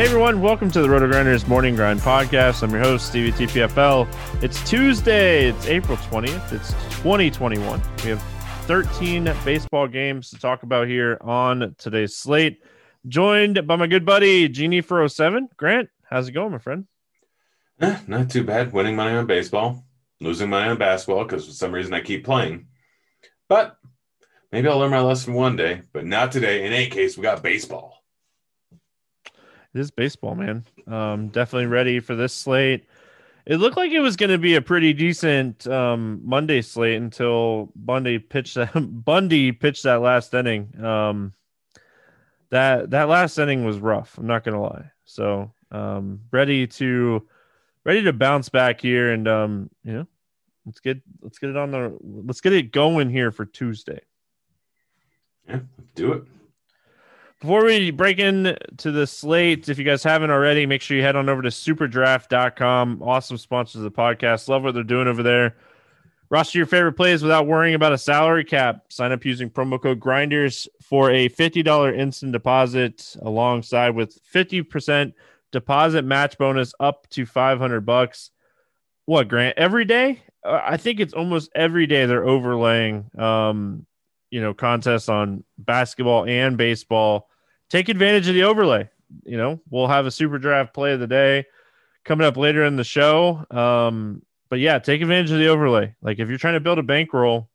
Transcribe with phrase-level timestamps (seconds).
[0.00, 2.62] Hey everyone, welcome to the RotoGrinders Morning Grind Podcast.
[2.62, 4.08] I'm your host, Stevie TPFL.
[4.42, 6.70] It's Tuesday, it's April 20th, it's
[7.02, 7.82] 2021.
[8.02, 8.22] We have
[8.62, 12.62] 13 baseball games to talk about here on today's slate.
[13.08, 15.50] Joined by my good buddy, Genie for 07.
[15.58, 16.86] Grant, how's it going, my friend?
[17.82, 18.72] Eh, not too bad.
[18.72, 19.84] Winning money on baseball,
[20.18, 22.68] losing money on basketball because for some reason I keep playing.
[23.50, 23.76] But
[24.50, 26.64] maybe I'll learn my lesson one day, but not today.
[26.64, 27.99] In any case, we got baseball.
[29.74, 30.64] It is baseball, man.
[30.86, 32.84] Um, definitely ready for this slate.
[33.46, 37.72] It looked like it was going to be a pretty decent um, Monday slate until
[37.74, 38.72] Bundy pitched that
[39.04, 40.82] Bundy pitched that last inning.
[40.84, 41.32] Um,
[42.50, 44.18] that that last inning was rough.
[44.18, 44.90] I'm not going to lie.
[45.04, 47.26] So um, ready to
[47.84, 50.06] ready to bounce back here, and um, you know,
[50.66, 54.00] let's get let's get it on the let's get it going here for Tuesday.
[55.48, 55.60] Yeah,
[55.94, 56.24] do it.
[57.40, 61.16] Before we break into the slate, if you guys haven't already, make sure you head
[61.16, 63.02] on over to superdraft.com.
[63.02, 64.46] Awesome sponsors of the podcast.
[64.48, 65.56] Love what they're doing over there.
[66.28, 68.84] Roster your favorite plays without worrying about a salary cap.
[68.90, 75.14] Sign up using promo code grinders for a $50 instant deposit alongside with 50%
[75.50, 78.30] deposit match bonus up to 500 bucks.
[79.06, 79.56] What, Grant?
[79.56, 80.22] Every day?
[80.44, 83.86] Uh, I think it's almost every day they're overlaying um,
[84.30, 87.28] you know, contests on basketball and baseball
[87.68, 88.88] take advantage of the overlay.
[89.24, 91.46] You know, we'll have a SuperDraft play of the day
[92.04, 93.44] coming up later in the show.
[93.50, 95.94] Um, but yeah, take advantage of the overlay.
[96.02, 97.48] Like if you're trying to build a bankroll,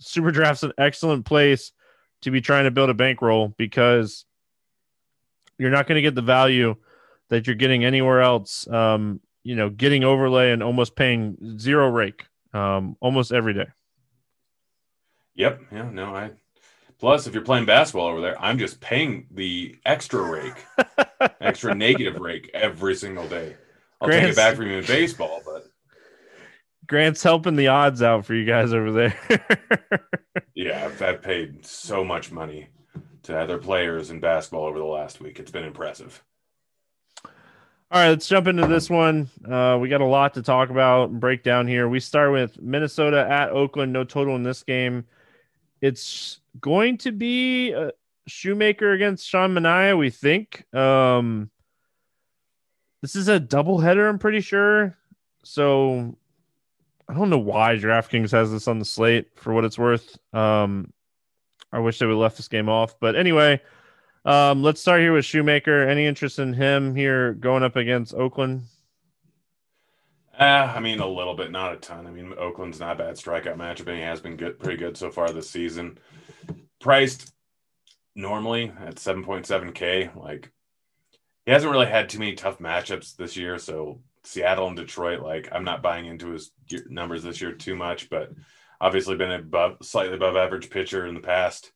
[0.00, 1.72] SuperDraft's an excellent place
[2.22, 4.24] to be trying to build a bankroll because
[5.58, 6.76] you're not going to get the value
[7.28, 8.68] that you're getting anywhere else.
[8.68, 13.66] Um, you know, getting overlay and almost paying zero rake um, almost every day.
[15.34, 15.60] Yep.
[15.72, 15.90] Yeah.
[15.90, 16.30] No, I
[17.04, 20.64] Plus, if you're playing basketball over there, I'm just paying the extra rake,
[21.40, 23.56] extra negative rake every single day.
[24.00, 25.66] I'll Grant's, take it back from you in baseball, but
[26.86, 30.08] Grant's helping the odds out for you guys over there.
[30.54, 32.68] yeah, I've, I've paid so much money
[33.24, 35.38] to other players in basketball over the last week.
[35.38, 36.22] It's been impressive.
[37.24, 39.28] All right, let's jump into this one.
[39.46, 41.88] Uh, we got a lot to talk about and break down here.
[41.88, 43.92] We start with Minnesota at Oakland.
[43.92, 45.04] No total in this game.
[45.84, 47.92] It's going to be a
[48.26, 50.64] Shoemaker against Sean Manaea, we think.
[50.74, 51.50] Um,
[53.02, 54.96] this is a doubleheader, I'm pretty sure.
[55.42, 56.16] So
[57.06, 60.18] I don't know why DraftKings has this on the slate for what it's worth.
[60.32, 60.90] Um,
[61.70, 62.98] I wish they would have left this game off.
[62.98, 63.60] But anyway,
[64.24, 65.86] um, let's start here with Shoemaker.
[65.86, 68.62] Any interest in him here going up against Oakland?
[70.38, 72.06] Uh, I mean, a little bit, not a ton.
[72.06, 74.96] I mean, Oakland's not a bad strikeout matchup, and he has been good, pretty good
[74.96, 75.98] so far this season
[76.80, 77.32] priced
[78.16, 80.16] normally at 7.7K.
[80.16, 80.50] Like,
[81.46, 83.58] he hasn't really had too many tough matchups this year.
[83.58, 86.50] So, Seattle and Detroit, like, I'm not buying into his
[86.88, 88.32] numbers this year too much, but
[88.80, 91.72] obviously been above, slightly above average pitcher in the past.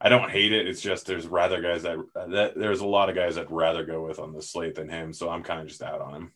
[0.00, 0.66] I don't hate it.
[0.66, 4.04] It's just there's rather guys that, that there's a lot of guys I'd rather go
[4.04, 5.12] with on the slate than him.
[5.12, 6.32] So I'm kind of just out on him.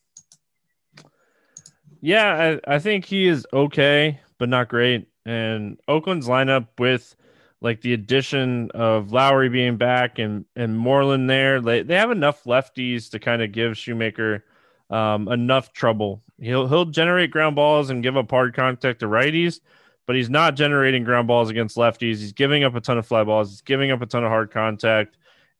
[2.00, 5.08] Yeah, I, I think he is okay, but not great.
[5.26, 7.16] And Oakland's lineup with
[7.60, 12.44] like the addition of Lowrie being back and and Moreland there, they they have enough
[12.44, 14.44] lefties to kind of give Shoemaker
[14.90, 16.22] um, enough trouble.
[16.38, 19.60] He'll he'll generate ground balls and give up hard contact to righties,
[20.06, 22.18] but he's not generating ground balls against lefties.
[22.18, 23.50] He's giving up a ton of fly balls.
[23.50, 25.16] He's giving up a ton of hard contact,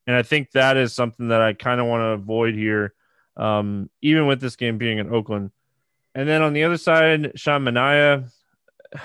[0.07, 2.93] and I think that is something that I kind of want to avoid here,
[3.35, 5.51] um, even with this game being in Oakland.
[6.15, 8.29] And then on the other side, Sean Manaea.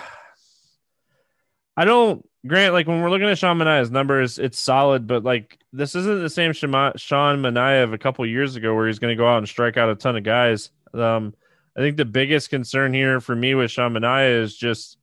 [1.77, 5.59] I don't grant like when we're looking at Sean Manaea's numbers, it's solid, but like
[5.73, 9.21] this isn't the same Sean Manaea of a couple years ago where he's going to
[9.21, 10.71] go out and strike out a ton of guys.
[10.93, 11.35] Um,
[11.77, 14.99] I think the biggest concern here for me with Sean Manaea is just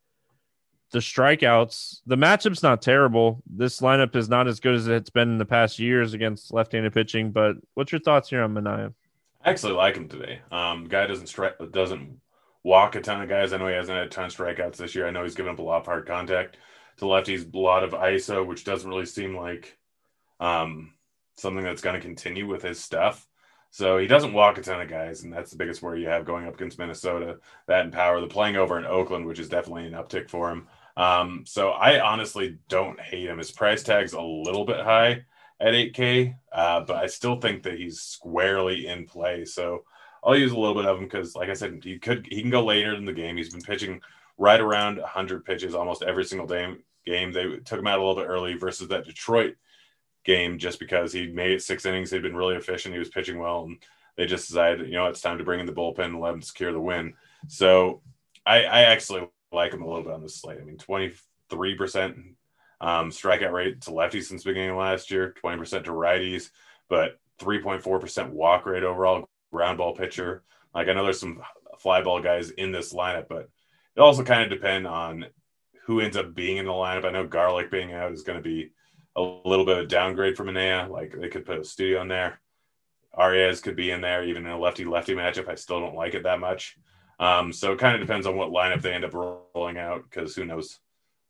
[0.91, 2.01] the strikeouts.
[2.05, 3.41] The matchup's not terrible.
[3.49, 6.93] This lineup is not as good as it's been in the past years against left-handed
[6.93, 7.31] pitching.
[7.31, 8.93] But what's your thoughts here on Manaea?
[9.43, 10.41] I actually like him today.
[10.51, 12.19] Um, guy doesn't strike, doesn't
[12.63, 13.53] walk a ton of guys.
[13.53, 15.07] I know he hasn't had a ton of strikeouts this year.
[15.07, 16.57] I know he's given up a lot of hard contact
[16.97, 19.77] to lefties, a lot of ISO, which doesn't really seem like
[20.39, 20.93] um,
[21.37, 23.27] something that's going to continue with his stuff.
[23.71, 26.25] So he doesn't walk a ton of guys, and that's the biggest worry you have
[26.25, 27.37] going up against Minnesota.
[27.67, 28.19] That and power.
[28.19, 30.67] The playing over in Oakland, which is definitely an uptick for him.
[30.97, 33.37] Um, so I honestly don't hate him.
[33.37, 35.23] His price tag's a little bit high
[35.61, 39.45] at 8K, uh, but I still think that he's squarely in play.
[39.45, 39.83] So
[40.23, 42.49] I'll use a little bit of him because, like I said, he could he can
[42.49, 43.37] go later in the game.
[43.37, 44.01] He's been pitching
[44.37, 46.75] right around 100 pitches almost every single day,
[47.05, 47.31] game.
[47.31, 49.55] They took him out a little bit early versus that Detroit
[50.23, 52.11] game just because he made it six innings.
[52.11, 52.93] He'd been really efficient.
[52.93, 53.77] He was pitching well, and
[54.17, 56.41] they just decided, you know, it's time to bring in the bullpen and let him
[56.41, 57.13] secure the win.
[57.47, 58.01] So
[58.45, 60.59] I, I actually like him a little bit on this slate.
[60.59, 62.33] I mean, 23%
[62.81, 66.49] um, strikeout rate to lefties since beginning of last year, 20% to righties,
[66.89, 70.43] but 3.4% walk rate overall, ground ball pitcher.
[70.73, 71.41] Like I know there's some
[71.77, 73.49] fly ball guys in this lineup, but
[73.95, 75.27] it also kind of depend on
[75.85, 77.05] who ends up being in the lineup.
[77.05, 78.71] I know Garlic being out is going to be
[79.15, 80.89] a little bit of a downgrade for Manaea.
[80.89, 82.41] Like they could put a studio in there.
[83.17, 85.49] Arraez could be in there, even in a lefty lefty matchup.
[85.49, 86.77] I still don't like it that much.
[87.19, 90.35] Um, so it kind of depends on what lineup they end up rolling out because
[90.35, 90.79] who knows?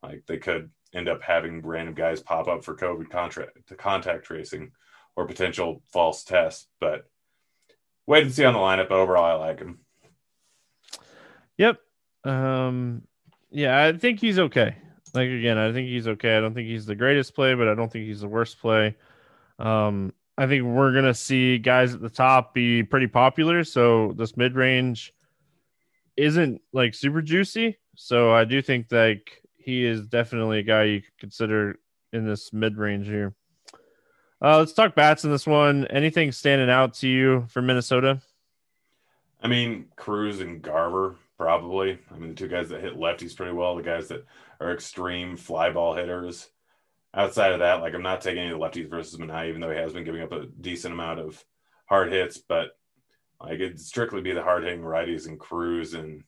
[0.04, 4.26] Like they could end up having random guys pop up for COVID contract to contact
[4.26, 4.72] tracing
[5.16, 6.68] or potential false tests.
[6.80, 7.06] But
[8.06, 8.90] wait and see on the lineup.
[8.90, 9.80] But overall, I like him.
[11.58, 11.80] Yep.
[12.24, 13.04] Um,
[13.52, 14.76] yeah, I think he's okay.
[15.14, 16.38] Like again, I think he's okay.
[16.38, 18.96] I don't think he's the greatest play, but I don't think he's the worst play.
[19.60, 23.64] Um, I think we're gonna see guys at the top be pretty popular.
[23.64, 25.14] So this mid range
[26.16, 27.78] isn't like super juicy.
[27.96, 31.80] So I do think like he is definitely a guy you could consider
[32.14, 33.34] in this mid range here.
[34.42, 35.86] Uh, let's talk bats in this one.
[35.88, 38.22] Anything standing out to you for Minnesota?
[39.42, 42.00] I mean, Cruz and Garver probably.
[42.12, 44.26] I mean, the two guys that hit lefties pretty well, the guys that
[44.60, 46.50] are extreme fly ball hitters.
[47.14, 49.92] Outside of that, like I'm not taking any lefties versus Manaea, even though he has
[49.92, 51.44] been giving up a decent amount of
[51.86, 52.70] hard hits, but
[53.42, 56.24] like it'd strictly be the hard hitting righties and Cruz and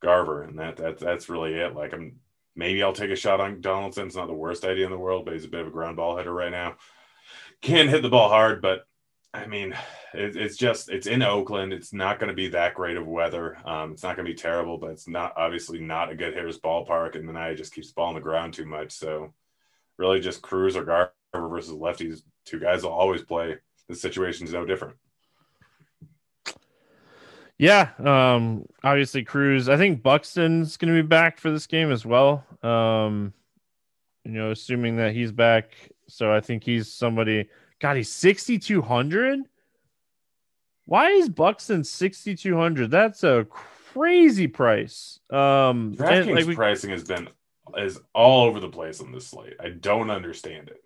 [0.00, 1.74] Garver, and that that that's really it.
[1.74, 2.20] Like I'm
[2.54, 4.06] maybe I'll take a shot on Donaldson.
[4.06, 5.96] It's not the worst idea in the world, but he's a bit of a ground
[5.96, 6.76] ball hitter right now.
[7.60, 8.86] Can hit the ball hard, but
[9.34, 9.72] I mean,
[10.12, 11.72] it, it's just it's in Oakland.
[11.72, 13.56] It's not going to be that great of weather.
[13.64, 16.58] Um, it's not going to be terrible, but it's not obviously not a good hitter's
[16.58, 17.16] ballpark.
[17.16, 18.92] And Manaea just keeps the ball on the ground too much.
[18.92, 19.32] So
[19.96, 22.22] really, just Cruz or Garver versus lefties.
[22.44, 23.56] Two guys will always play.
[23.88, 24.96] The situation's no different.
[27.62, 29.68] Yeah, um, obviously Cruz.
[29.68, 32.44] I think Buxton's going to be back for this game as well.
[32.60, 33.32] Um,
[34.24, 35.70] you know, assuming that he's back,
[36.08, 37.48] so I think he's somebody.
[37.78, 39.38] God, he's sixty two hundred.
[40.86, 42.90] Why is Buxton sixty two hundred?
[42.90, 45.20] That's a crazy price.
[45.30, 47.28] Um, DraftKings like we, pricing has been
[47.78, 49.54] is all over the place on this slate.
[49.60, 50.82] I don't understand it.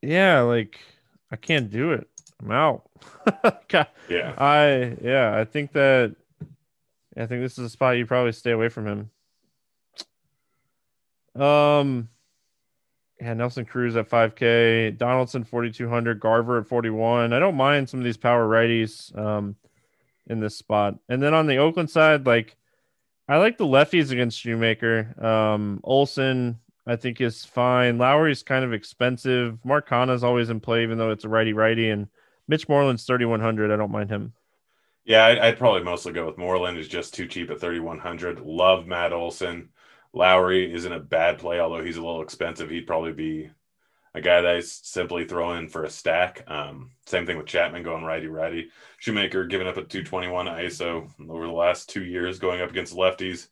[0.00, 0.78] Yeah, like
[1.32, 2.08] I can't do it.
[2.42, 2.88] I'm out.
[4.08, 4.34] yeah.
[4.38, 6.14] I yeah, I think that
[7.16, 9.10] I think this is a spot you probably stay away from him.
[11.42, 12.08] Um
[13.20, 17.34] yeah, Nelson Cruz at 5K, Donaldson 4200, Garver at 41.
[17.34, 19.56] I don't mind some of these power righties um
[20.26, 20.98] in this spot.
[21.08, 22.56] And then on the Oakland side, like
[23.28, 25.22] I like the lefties against Shoemaker.
[25.22, 27.98] Um Olson, I think is fine.
[27.98, 29.58] Lowrie's kind of expensive.
[29.64, 31.90] Mark Canha's always in play, even though it's a righty righty.
[31.90, 32.08] And
[32.50, 33.70] Mitch Moreland's 3,100.
[33.70, 34.32] I don't mind him.
[35.04, 36.78] Yeah, I'd, I'd, probably mostly go with Moreland.
[36.78, 38.40] Is just too cheap at 3,100.
[38.40, 39.68] Love Matt Olson.
[40.12, 42.68] Lowrie isn't a bad play, although he's a little expensive.
[42.68, 43.50] He'd probably be
[44.14, 46.42] a guy that I simply throw in for a stack.
[46.48, 48.70] Um, same thing with Chapman going righty righty.
[48.98, 53.46] Shoemaker giving up a 221 ISO over the last two years, going up against lefties.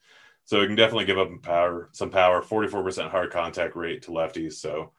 [0.44, 2.42] So he can definitely give up power, some power.
[2.42, 4.54] 44% hard contact rate to lefties.
[4.54, 4.90] So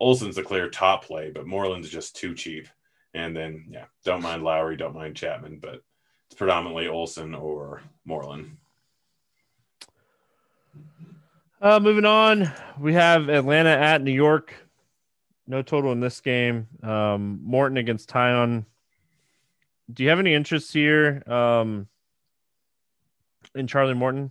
[0.00, 2.66] Olson's the clear top play, but Moreland's just too cheap.
[3.14, 5.82] And then yeah, don't mind Lowrie, don't mind Chapman, but
[6.26, 8.56] it's predominantly Olson or Moreland.
[11.62, 14.54] Uh, moving on, we have Atlanta at New York.
[15.46, 16.66] No total in this game.
[16.82, 18.64] Um, Morton against Taillon.
[19.92, 21.86] Do you have any interest here um,
[23.54, 24.30] in Charlie Morton?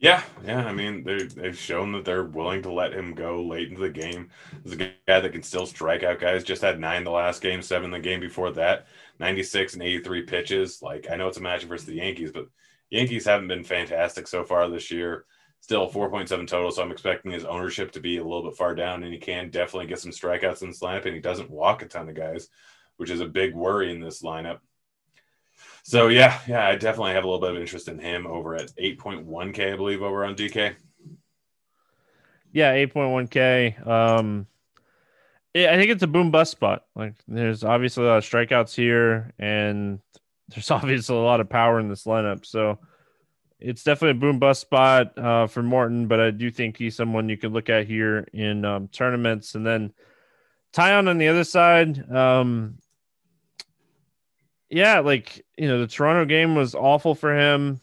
[0.00, 0.64] Yeah, yeah.
[0.64, 4.30] I mean, they've shown that they're willing to let him go late into the game.
[4.64, 6.42] He's a guy that can still strike out guys.
[6.42, 8.86] Just had nine the last game, seven the game before that,
[9.18, 10.80] 96 and 83 pitches.
[10.80, 12.46] Like, I know it's a match versus the Yankees, but
[12.88, 15.26] Yankees haven't been fantastic so far this year
[15.62, 16.70] still 4.7 total.
[16.70, 19.50] So I'm expecting his ownership to be a little bit far down, and he can
[19.50, 22.48] definitely get some strikeouts in this and he doesn't walk a ton of guys,
[22.96, 24.60] which is a big worry in this lineup.
[25.82, 28.70] So yeah, yeah, I definitely have a little bit of interest in him over at
[28.76, 30.74] 8.1k, I believe, over on DK.
[32.52, 33.86] Yeah, 8.1k.
[33.86, 34.46] Um,
[35.54, 36.84] I think it's a boom bust spot.
[36.94, 40.00] Like, there's obviously a lot of strikeouts here, and
[40.48, 42.46] there's obviously a lot of power in this lineup.
[42.46, 42.78] So
[43.58, 47.28] it's definitely a boom bust spot uh, for Morton, but I do think he's someone
[47.28, 49.54] you could look at here in um, tournaments.
[49.54, 49.92] And then
[50.72, 52.78] Taillon on the other side, um,
[54.70, 57.80] yeah, like you know, the Toronto game was awful for him.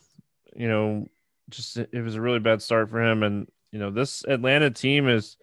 [0.56, 1.08] You know,
[1.50, 5.08] just it was a really bad start for him, and you know, this Atlanta team
[5.08, 5.38] is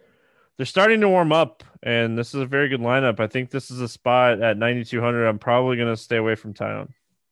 [0.57, 3.19] they're starting to warm up, and this is a very good lineup.
[3.19, 5.27] I think this is a spot at 9200.
[5.27, 6.89] I'm probably going to stay away from Taillon.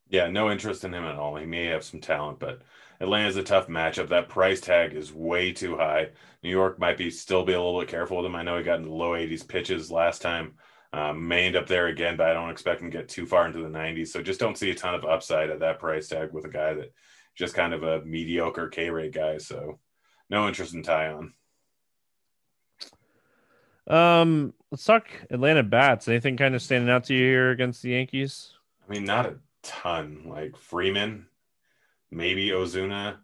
[0.09, 1.35] Yeah, no interest in him at all.
[1.35, 2.61] He may have some talent, but
[2.99, 4.09] Atlanta's a tough matchup.
[4.09, 6.09] That price tag is way too high.
[6.43, 8.35] New York might be still be a little bit careful with him.
[8.35, 10.53] I know he got in the low 80s pitches last time.
[10.93, 13.47] Um, may end up there again, but I don't expect him to get too far
[13.47, 14.09] into the 90s.
[14.09, 16.75] So just don't see a ton of upside at that price tag with a guy
[16.75, 16.93] that
[17.35, 19.39] just kind of a mediocre K rate guy.
[19.39, 19.79] So
[20.29, 21.31] no interest in Taillon.
[23.87, 26.07] Um, let's talk Atlanta bats.
[26.07, 28.53] Anything kind of standing out to you here against the Yankees?
[28.87, 30.25] I mean, not a ton.
[30.27, 31.25] Like Freeman,
[32.11, 33.17] maybe Ozuna.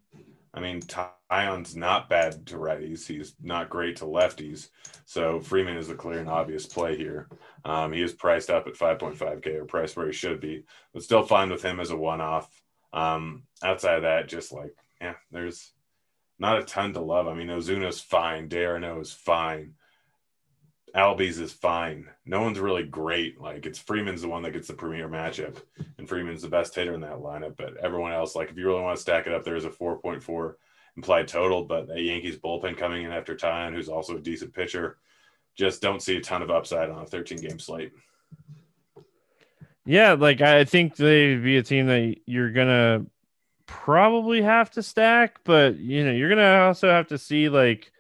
[0.53, 3.06] I mean, Taillon's not bad to righties.
[3.06, 4.70] He's not great to lefties.
[5.06, 7.27] So Freeman is a clear and obvious play here.
[7.65, 10.63] Um, he is priced up at 5.5K or priced where he should be,
[10.94, 12.50] but still fine with him as a one off.
[12.94, 15.72] Um, outside of that, just like, yeah, there's
[16.39, 17.27] not a ton to love.
[17.27, 18.48] I mean, Ozuna's fine.
[18.48, 19.75] d'Arnaud is fine.
[20.96, 22.10] Albies is fine.
[22.25, 23.39] No one's really great.
[23.39, 25.58] Like it's Freeman's the one that gets the premier matchup,
[25.98, 27.58] and Freeman's the best hitter in that lineup.
[27.58, 30.55] But everyone else, like if you really want to stack it up, there's a 4.4
[30.98, 31.65] implied total.
[31.65, 34.98] But a Yankees bullpen coming in after Taillon, who's also a decent pitcher,
[35.55, 37.91] just don't see a ton of upside on a 13 game slate.
[39.86, 43.05] Yeah, like I think they'd be a team that you're gonna
[43.65, 47.91] probably have to stack, but you know you're gonna also have to see like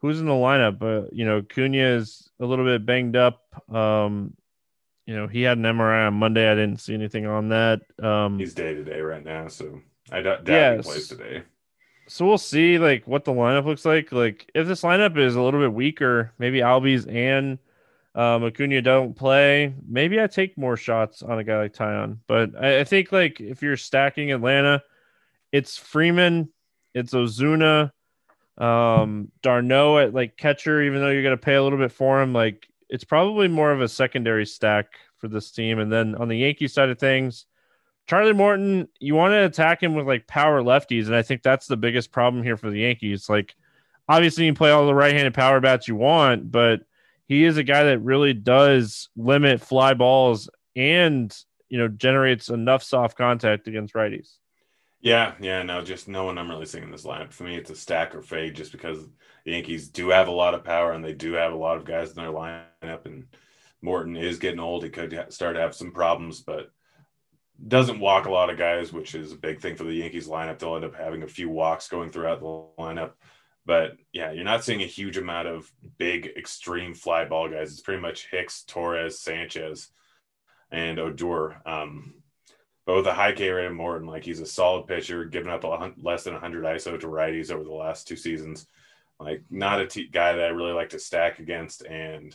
[0.00, 0.78] who's in the lineup.
[0.78, 3.42] But you know, Cunha is a little bit banged up.
[3.72, 4.34] Um,
[5.06, 6.50] you know, he had an MRI on Monday.
[6.50, 7.80] I didn't see anything on that.
[8.02, 11.42] Um, He's day to day right now, so I doubt, he plays today.
[12.08, 14.12] So we'll see like what the lineup looks like.
[14.12, 17.58] Like if this lineup is a little bit weaker, maybe Albies and
[18.14, 19.74] um, Acuna don't play.
[19.86, 22.18] Maybe I take more shots on a guy like Taillon.
[22.26, 24.82] But I, I think like if you're stacking Atlanta,
[25.52, 26.48] it's Freeman,
[26.94, 27.92] it's Ozuna,
[28.58, 32.20] um, d'Arnaud at like catcher, even though you're going to pay a little bit for
[32.20, 34.86] him, like it's probably more of a secondary stack
[35.18, 35.78] for this team.
[35.78, 37.46] And then on the Yankee side of things,
[38.06, 41.66] Charlie Morton, you want to attack him with like power lefties, and I think that's
[41.66, 43.28] the biggest problem here for the Yankees.
[43.28, 43.54] Like,
[44.08, 46.80] obviously, you can play all the right-handed power bats you want, but
[47.26, 51.36] he is a guy that really does limit fly balls and
[51.68, 54.36] you know generates enough soft contact against righties.
[55.00, 57.32] Yeah, yeah, no, just no one I'm really seeing in this lineup.
[57.32, 58.98] For me, it's a stack or fade just because
[59.44, 61.84] the Yankees do have a lot of power and they do have a lot of
[61.84, 63.06] guys in their lineup.
[63.06, 63.26] And
[63.80, 64.82] Morton is getting old.
[64.82, 66.72] He could start to have some problems, but
[67.66, 70.58] doesn't walk a lot of guys, which is a big thing for the Yankees lineup.
[70.58, 73.12] They'll end up having a few walks going throughout the lineup.
[73.66, 77.70] But yeah, you're not seeing a huge amount of big, extreme fly ball guys.
[77.70, 79.90] It's pretty much Hicks, Torres, Sanchez,
[80.72, 81.60] and Odor.
[81.66, 82.14] Um,
[82.88, 85.62] but with a high K rate of Morton, like he's a solid pitcher, giving up
[85.62, 88.66] a, less than 100 ISO to righties over the last two seasons.
[89.20, 92.34] Like not a t- guy that I really like to stack against, and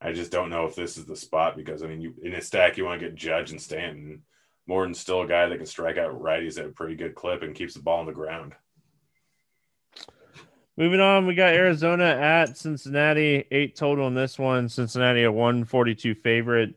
[0.00, 2.40] I just don't know if this is the spot because I mean, you in a
[2.40, 4.22] stack you want to get Judge and Stanton.
[4.68, 7.52] Morton's still a guy that can strike out righties at a pretty good clip and
[7.52, 8.54] keeps the ball on the ground.
[10.76, 14.68] Moving on, we got Arizona at Cincinnati, eight total in this one.
[14.68, 16.76] Cincinnati a 142 favorite.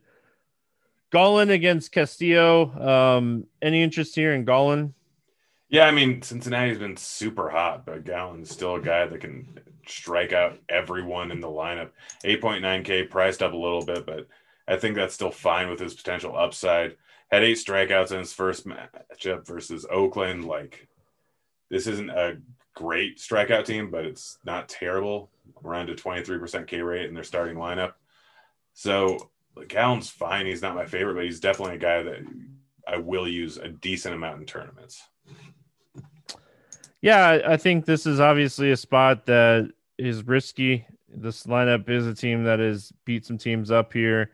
[1.11, 2.71] Gallen against Castillo.
[2.79, 4.93] Um, any interest here in Gallen?
[5.69, 10.33] Yeah, I mean Cincinnati's been super hot, but Gallen's still a guy that can strike
[10.33, 11.89] out everyone in the lineup.
[12.23, 14.27] 8.9K priced up a little bit, but
[14.67, 16.95] I think that's still fine with his potential upside.
[17.31, 20.45] Had eight strikeouts in his first matchup versus Oakland.
[20.45, 20.87] Like,
[21.69, 22.37] this isn't a
[22.73, 25.29] great strikeout team, but it's not terrible.
[25.63, 27.93] Around a 23% K rate in their starting lineup.
[28.73, 29.29] So,
[29.67, 30.45] Gallen's fine.
[30.45, 32.19] He's not my favorite, but he's definitely a guy that
[32.87, 35.01] I will use a decent amount in tournaments.
[37.01, 40.85] Yeah, I think this is obviously a spot that is risky.
[41.07, 44.31] This lineup is a team that has beat some teams up here.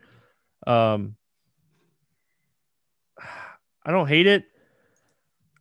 [0.65, 1.15] Um,
[3.85, 4.45] I don't hate it.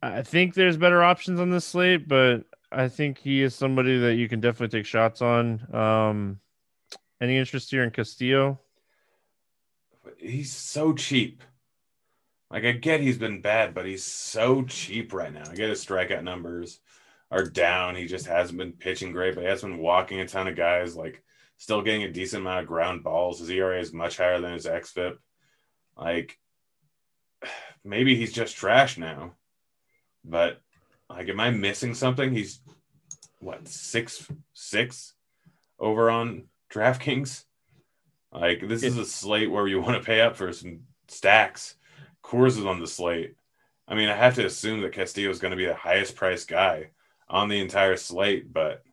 [0.01, 4.15] I think there's better options on this slate, but I think he is somebody that
[4.15, 5.73] you can definitely take shots on.
[5.73, 6.39] Um,
[7.21, 8.59] any interest here in Castillo?
[10.25, 11.41] He's so cheap.
[12.49, 15.43] Like I get he's been bad, but he's so cheap right now.
[15.49, 16.79] I get his strikeout numbers
[17.31, 17.95] are down.
[17.95, 20.95] He just hasn't been pitching great, but he has been walking a ton of guys,
[20.95, 21.23] like
[21.57, 23.39] still getting a decent amount of ground balls.
[23.39, 25.17] His ERA is much higher than his xFIP.
[25.97, 26.39] Like
[27.83, 29.33] maybe he's just trash now.
[30.23, 30.61] But
[31.09, 32.31] like am I missing something?
[32.31, 32.61] He's
[33.39, 35.13] what six six
[35.79, 37.43] over on DraftKings?
[38.39, 41.75] Like this is a slate where you want to pay up for some stacks.
[42.23, 43.35] Coors is on the slate.
[43.87, 46.47] I mean, I have to assume that Castillo is going to be the highest priced
[46.47, 46.89] guy
[47.29, 48.83] on the entire slate, but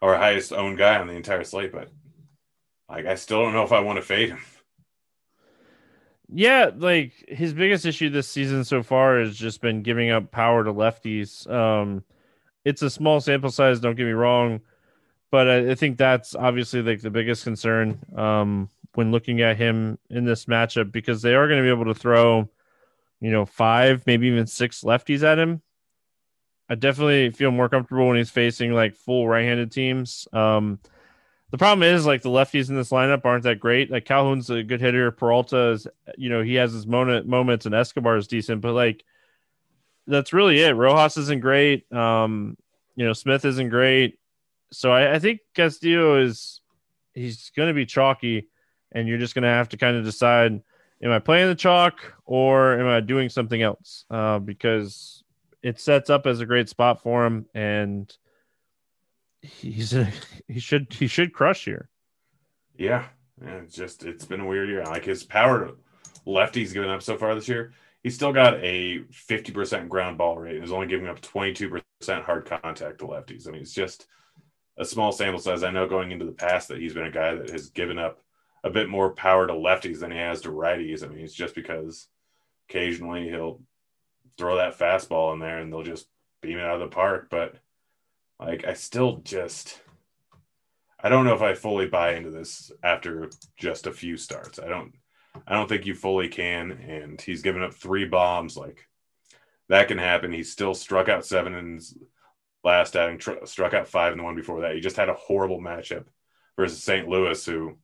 [0.00, 1.90] or highest owned guy on the entire slate, but
[2.88, 4.40] like I still don't know if I want to fade him.
[6.28, 10.64] Yeah, like his biggest issue this season so far has just been giving up power
[10.64, 11.48] to lefties.
[11.50, 12.02] Um,
[12.64, 14.60] it's a small sample size, don't get me wrong,
[15.30, 19.98] but I, I think that's obviously like the biggest concern um, when looking at him
[20.10, 22.48] in this matchup because they are going to be able to throw,
[23.20, 25.62] you know, five, maybe even six lefties at him.
[26.68, 30.26] I definitely feel more comfortable when he's facing like full right-handed teams.
[30.32, 30.80] Um,
[31.50, 33.90] the problem is like the lefties in this lineup aren't that great.
[33.90, 35.12] Like Calhoun's a good hitter.
[35.12, 35.86] Peralta is,
[36.18, 39.04] you know, he has his moment moments, and Escobar is decent, but like
[40.08, 40.72] that's really it.
[40.72, 41.90] Rojas isn't great.
[41.92, 42.56] Um,
[42.96, 44.18] you know, Smith isn't great.
[44.72, 46.60] So I, I think Castillo is
[47.14, 48.48] he's going to be chalky,
[48.92, 50.62] and you're just going to have to kind of decide:
[51.02, 54.04] am I playing the chalk or am I doing something else?
[54.10, 55.24] Uh, because
[55.62, 58.14] it sets up as a great spot for him, and
[59.42, 60.08] he's a,
[60.48, 61.88] he should he should crush here.
[62.76, 63.06] Yeah,
[63.42, 63.56] yeah.
[63.58, 64.84] It's just it's been a weird year.
[64.84, 65.76] Like his power to
[66.26, 67.72] lefties given up so far this year.
[68.02, 71.82] He's still got a 50% ground ball rate and is only giving up 22%
[72.22, 73.48] hard contact to lefties.
[73.48, 74.06] I mean, it's just
[74.78, 75.62] a small sample size.
[75.62, 78.20] I know going into the past that he's been a guy that has given up
[78.64, 81.04] a bit more power to lefties than he has to righties.
[81.04, 82.08] I mean, it's just because
[82.68, 83.60] occasionally he'll
[84.36, 86.08] throw that fastball in there and they'll just
[86.42, 87.28] beam it out of the park.
[87.30, 87.54] But
[88.38, 89.80] like, I still just,
[91.00, 94.58] I don't know if I fully buy into this after just a few starts.
[94.58, 94.92] I don't,
[95.46, 96.72] I don't think you fully can.
[96.72, 98.56] And he's given up three bombs.
[98.56, 98.86] Like,
[99.68, 100.32] that can happen.
[100.32, 101.96] He still struck out seven his
[102.66, 104.74] last outing, tr- struck out five in the one before that.
[104.74, 106.04] He just had a horrible matchup
[106.56, 107.08] versus St.
[107.08, 107.78] Louis, who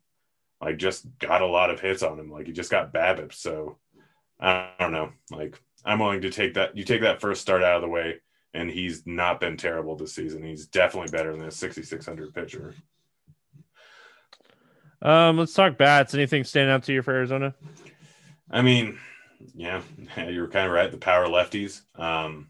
[0.61, 2.31] like just got a lot of hits on him.
[2.31, 3.33] Like he just got BABIP.
[3.33, 3.79] So
[4.41, 5.13] I don't know.
[5.31, 6.77] Like I'm willing to take that.
[6.77, 8.21] You take that first start out of the way,
[8.53, 10.43] and he's not been terrible this season.
[10.43, 12.75] He's definitely better than a 6,600 pitcher.
[15.01, 16.13] Um, let's talk bats.
[16.13, 17.55] Anything stand out to you for Arizona?
[18.51, 18.99] I mean,
[19.55, 19.83] yeah,
[20.29, 20.91] you're kind of right.
[20.91, 21.83] The power lefties.
[21.95, 22.49] Um,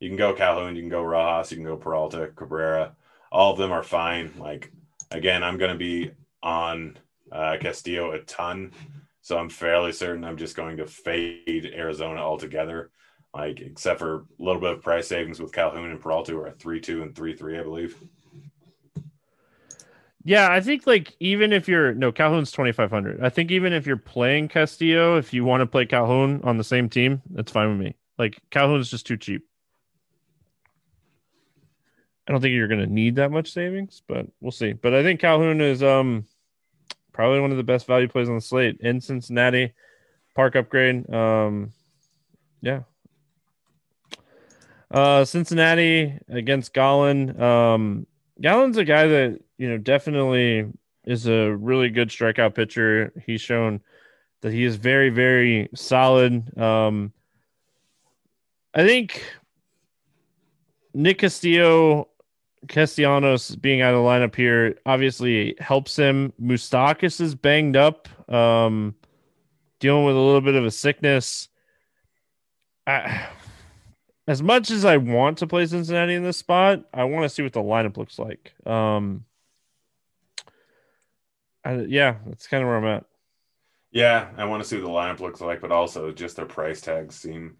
[0.00, 2.96] you can go Calhoun, you can go Rojas, you can go Peralta, Cabrera.
[3.30, 4.32] All of them are fine.
[4.38, 4.72] Like
[5.10, 6.10] again, I'm going to be
[6.42, 6.98] on
[7.30, 8.72] uh, Castillo a ton.
[9.20, 12.90] So I'm fairly certain I'm just going to fade Arizona altogether,
[13.34, 16.50] like except for a little bit of price savings with Calhoun and Peralta, who are
[16.50, 17.96] three two and three three, I believe.
[20.24, 23.22] Yeah, I think like even if you're no Calhoun's twenty five hundred.
[23.22, 26.64] I think even if you're playing Castillo, if you want to play Calhoun on the
[26.64, 27.94] same team, that's fine with me.
[28.18, 29.46] Like Calhoun's just too cheap.
[32.30, 34.72] I don't think you're going to need that much savings, but we'll see.
[34.72, 36.26] But I think Calhoun is um
[37.12, 39.72] probably one of the best value plays on the slate in Cincinnati.
[40.36, 41.12] Park upgrade.
[41.12, 41.72] Um,
[42.62, 42.82] yeah.
[44.92, 47.42] Uh, Cincinnati against Gallen.
[47.42, 48.06] Um,
[48.40, 50.66] Gallen's a guy that you know definitely
[51.04, 53.12] is a really good strikeout pitcher.
[53.26, 53.80] He's shown
[54.42, 56.56] that he is very, very solid.
[56.56, 57.12] Um,
[58.72, 59.20] I think
[60.94, 62.06] Nick Castillo
[62.68, 66.32] Castellanos being out of the lineup here obviously helps him.
[66.40, 68.94] Moustakas is banged up, um,
[69.78, 71.48] dealing with a little bit of a sickness.
[72.86, 73.26] I,
[74.26, 77.42] as much as I want to play Cincinnati in this spot, I want to see
[77.42, 78.52] what the lineup looks like.
[78.66, 79.24] Um,
[81.64, 83.04] I, yeah, that's kind of where I'm at.
[83.92, 86.80] Yeah, I want to see what the lineup looks like, but also just their price
[86.80, 87.56] tags seem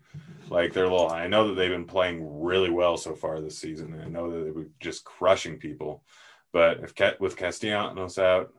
[0.49, 1.25] like they're a little high.
[1.25, 3.93] I know that they've been playing really well so far this season.
[3.95, 6.05] and I know that they were just crushing people,
[6.53, 8.53] but if with Castellanos out,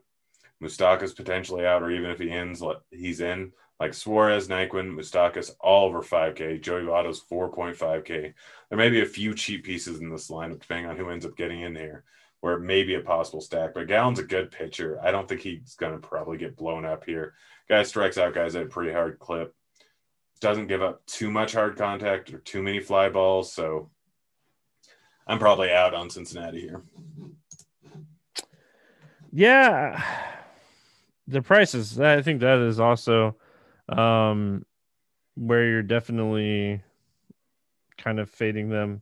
[0.62, 3.52] Moustakas potentially out, or even if he ends, he's in.
[3.80, 6.62] Like Suarez, Naquin, Moustakas, all over 5K.
[6.62, 8.32] Joey Votto's 4.5K.
[8.68, 11.36] There may be a few cheap pieces in this lineup, depending on who ends up
[11.36, 12.04] getting in there,
[12.40, 13.74] where it may be a possible stack.
[13.74, 15.00] But Gallen's a good pitcher.
[15.02, 17.34] I don't think he's going to probably get blown up here.
[17.72, 19.54] Guy strikes out guys at a pretty hard clip.
[20.42, 23.50] Doesn't give up too much hard contact or too many fly balls.
[23.50, 23.88] So
[25.26, 26.82] I'm probably out on Cincinnati here.
[29.32, 30.04] Yeah.
[31.26, 33.36] The prices, I think that is also
[33.88, 34.66] um,
[35.34, 36.82] where you're definitely
[37.96, 39.00] kind of fading them.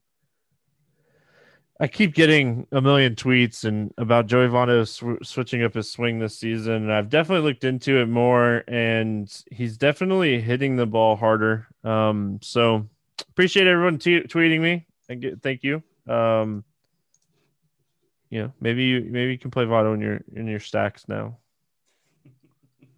[1.81, 6.19] I keep getting a million tweets and about Joey Votto sw- switching up his swing
[6.19, 6.75] this season.
[6.75, 11.67] And I've definitely looked into it more, and he's definitely hitting the ball harder.
[11.83, 12.87] Um, so
[13.31, 14.87] appreciate everyone t- tweeting me.
[15.43, 15.83] Thank you.
[16.07, 16.65] Um,
[18.29, 21.39] yeah, maybe you maybe you can play Votto in your in your stacks now.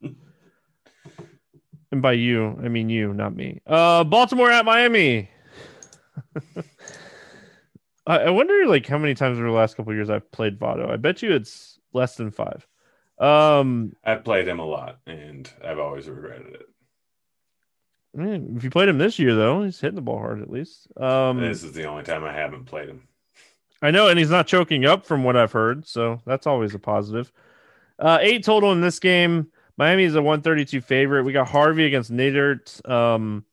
[0.03, 3.61] and by you, I mean you, not me.
[3.67, 5.31] Uh, Baltimore at Miami.
[8.07, 10.91] I wonder like how many times over the last couple years I've played Votto.
[10.91, 12.67] I bet you it's less than five.
[13.19, 16.67] Um, I've played him a lot, and I've always regretted it.
[18.15, 20.89] If you played him this year, though, he's hitting the ball hard at least.
[20.99, 23.07] Um, this is the only time I haven't played him.
[23.81, 26.79] I know, and he's not choking up from what I've heard, so that's always a
[26.79, 27.33] positive.
[27.99, 29.51] Uh, eight total in this game.
[29.77, 31.25] Miami is a 132 favorite.
[31.25, 32.89] We got Harvey against Neidert.
[32.89, 33.45] Um,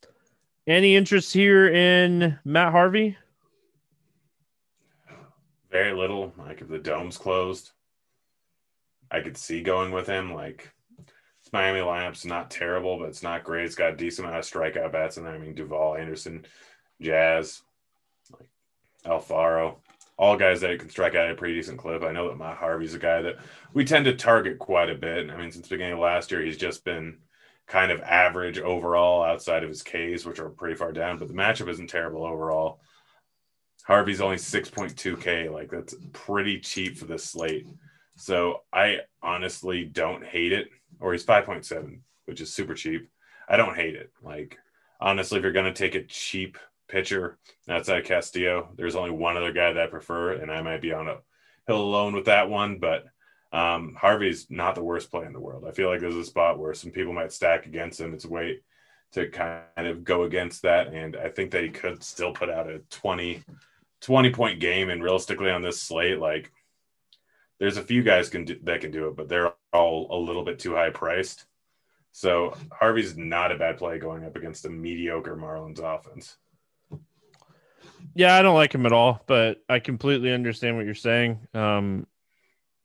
[0.68, 3.18] any interest here in Matt Harvey?
[5.72, 6.34] Very little.
[6.38, 7.72] Like if the dome's closed,
[9.12, 10.34] I could see going with him.
[10.34, 10.72] Like
[11.42, 13.66] it's Miami lineup's not terrible, but it's not great.
[13.66, 15.34] It's got a decent amount of strikeout bats in there.
[15.34, 16.46] I mean, Duvall, Anderson,
[17.02, 17.62] Jazz,
[18.32, 18.50] like
[19.06, 19.76] Alfaro,
[20.18, 22.04] all guys that can strike out at a pretty decent clip.
[22.04, 23.38] I know that Matt Harvey's a guy that
[23.74, 25.30] we tend to target quite a bit.
[25.30, 27.20] I mean, since the beginning of last year, he's just been
[27.68, 31.34] kind of average overall outside of his Ks, which are pretty far down, but the
[31.36, 32.82] matchup isn't terrible overall.
[33.90, 35.52] Harvey's only 6.2K.
[35.52, 37.66] Like that's pretty cheap for this slate.
[38.16, 40.70] So I honestly don't hate it.
[41.00, 43.10] Or he's 5.7, which is super cheap.
[43.48, 44.12] I don't hate it.
[44.22, 44.60] Like
[45.02, 49.52] honestly, if you're gonna take a cheap pitcher outside of Castillo, there's only one other
[49.52, 51.18] guy that I prefer, and I might be on a
[51.66, 52.78] hill alone with that one.
[52.78, 53.06] But
[53.52, 55.66] um, Harvey's not the worst play in the world.
[55.68, 58.14] I feel like there's a spot where some people might stack against him.
[58.14, 58.60] It's a way
[59.14, 62.70] to kind of go against that, and I think that he could still put out
[62.70, 63.44] a 20
[64.02, 66.52] 20 point game and realistically on this slate like
[67.60, 70.44] there's a few guys can do, that can do it but they're all a little
[70.44, 71.46] bit too high priced.
[72.12, 76.38] So harvey's not a bad play going up against a mediocre marlins offense.
[78.16, 81.48] Yeah i don't like him at all but i completely understand what you're saying.
[81.54, 82.08] Um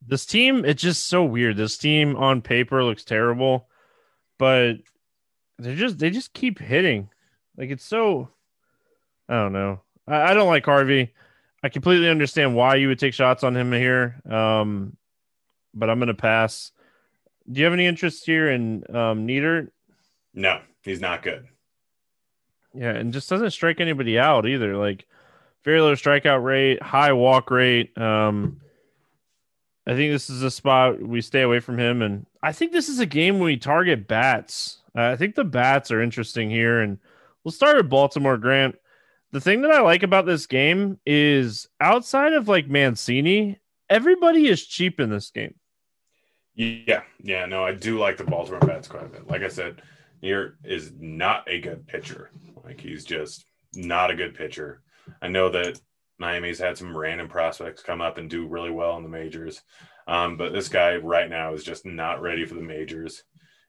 [0.06, 1.56] this team it's just so weird.
[1.56, 3.68] This team on paper looks terrible
[4.38, 4.74] but
[5.58, 7.08] they're just they just keep hitting.
[7.56, 8.30] Like it's so
[9.28, 11.12] i don't know I, I don't like Harvey.
[11.62, 14.96] I completely understand why you would take shots on him here, um,
[15.72, 16.72] but I'm going to pass.
[17.50, 19.26] Do you have any interest here in um?
[20.34, 21.46] No, he's not good.
[22.74, 24.76] Yeah, and just doesn't strike anybody out either.
[24.76, 25.06] Like
[25.64, 27.96] very low strikeout rate, high walk rate.
[27.96, 28.60] Um,
[29.86, 32.88] I think this is a spot we stay away from him, and I think this
[32.88, 34.78] is a game we target bats.
[34.96, 36.98] Uh, I think the bats are interesting here, and
[37.42, 38.38] we'll start with Baltimore.
[38.38, 38.76] Grant,
[39.34, 43.58] the thing that I like about this game is outside of like Mancini,
[43.90, 45.56] everybody is cheap in this game.
[46.54, 49.28] Yeah, yeah, no, I do like the Baltimore bats quite a bit.
[49.28, 49.82] Like I said,
[50.22, 52.30] Neer is not a good pitcher.
[52.62, 53.44] Like he's just
[53.74, 54.82] not a good pitcher.
[55.20, 55.80] I know that
[56.18, 59.62] Miami's had some random prospects come up and do really well in the majors,
[60.06, 63.24] um, but this guy right now is just not ready for the majors.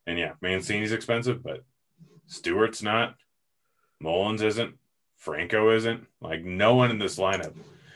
[0.06, 1.64] And yeah, Mancini's expensive, but
[2.28, 3.16] Stewart's not.
[4.00, 4.76] Mullins isn't.
[5.26, 6.06] Franco isn't.
[6.22, 7.56] Like no one in this lineup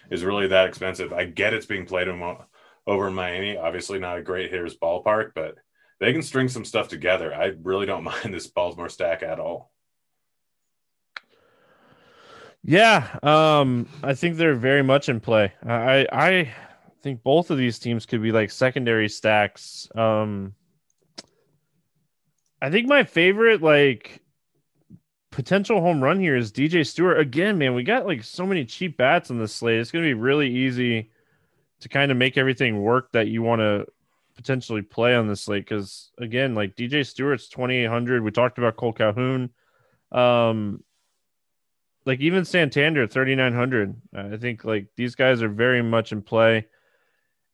[0.10, 1.14] is really that expensive.
[1.14, 2.38] I get it's being played in,
[2.88, 3.56] over in Miami.
[3.56, 5.56] Obviously, not a great hitter's ballpark, but
[6.00, 7.34] they can string some stuff together.
[7.34, 9.72] I really don't mind this Baltimore stack at all.
[12.64, 15.54] Yeah, um, I think they're very much in play.
[15.66, 16.54] I I
[17.02, 19.88] think both of these teams could be like secondary stacks.
[19.96, 20.56] Um,
[22.62, 24.22] I think my favorite like
[25.40, 27.18] potential home run here is DJ Stewart.
[27.18, 29.80] Again, man, we got like so many cheap bats on the slate.
[29.80, 31.12] It's going to be really easy
[31.80, 33.86] to kind of make everything work that you want to
[34.36, 35.64] potentially play on this slate.
[35.64, 38.22] Because again, like DJ Stewart's twenty eight hundred.
[38.22, 39.52] We talked about Cole Calhoun.
[40.12, 40.84] Um,
[42.04, 43.96] like even Santander thirty nine hundred.
[44.14, 46.68] I think like these guys are very much in play.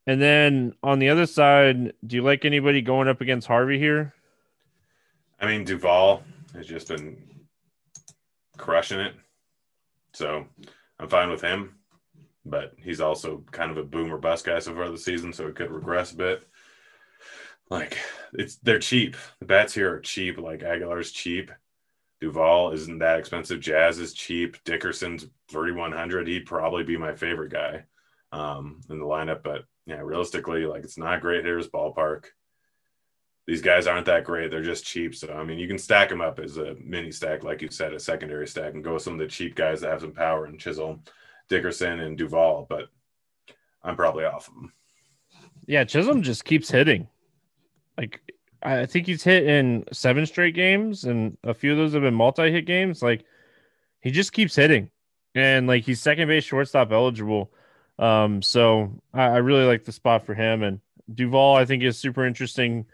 [0.08, 4.16] And then on the other side, do you like anybody going up against Harvey here?
[5.40, 6.24] I mean, Duvall
[6.56, 7.35] has just been
[8.58, 9.14] crushing it.
[10.14, 10.46] So
[11.00, 11.76] I'm fine with him.
[12.48, 15.48] But he's also kind of a boom or bust guy so far this season, so
[15.48, 16.48] it could regress a bit.
[17.70, 17.98] Like
[18.34, 19.18] it's they're cheap.
[19.40, 20.38] The bats here are cheap.
[20.38, 21.52] Like Aguilar's cheap.
[22.22, 23.60] Duvall isn't that expensive.
[23.60, 24.64] Jazz is cheap.
[24.64, 26.28] Dickerson's 3100.
[26.28, 27.86] He'd probably be my favorite guy
[28.32, 29.44] um, in the lineup.
[29.44, 32.26] But yeah, realistically, like it's not great hitters ballpark
[33.48, 34.50] these guys aren't that great.
[34.50, 35.16] They're just cheap.
[35.16, 37.94] So I mean, you can stack them up as a mini stack, like you said,
[37.94, 40.46] a secondary stack, and go with some of the cheap guys that have some power
[40.46, 41.04] and Chisholm,
[41.50, 42.66] Dickerson, and Duvall.
[42.68, 42.88] But
[43.84, 44.74] I'm probably off them.
[45.68, 47.08] Yeah, Chisholm just keeps hitting.
[47.98, 48.22] Like
[48.64, 52.16] I think he's hit in seven straight games, and a few of those have been
[52.16, 53.04] multi-hit games.
[53.04, 53.26] Like
[54.02, 54.90] he just keeps hitting,
[55.36, 57.52] and like he's second base shortstop eligible.
[58.00, 60.64] Um, so I, I really like the spot for him.
[60.64, 60.80] And
[61.14, 62.88] Duvall, I think, is super interesting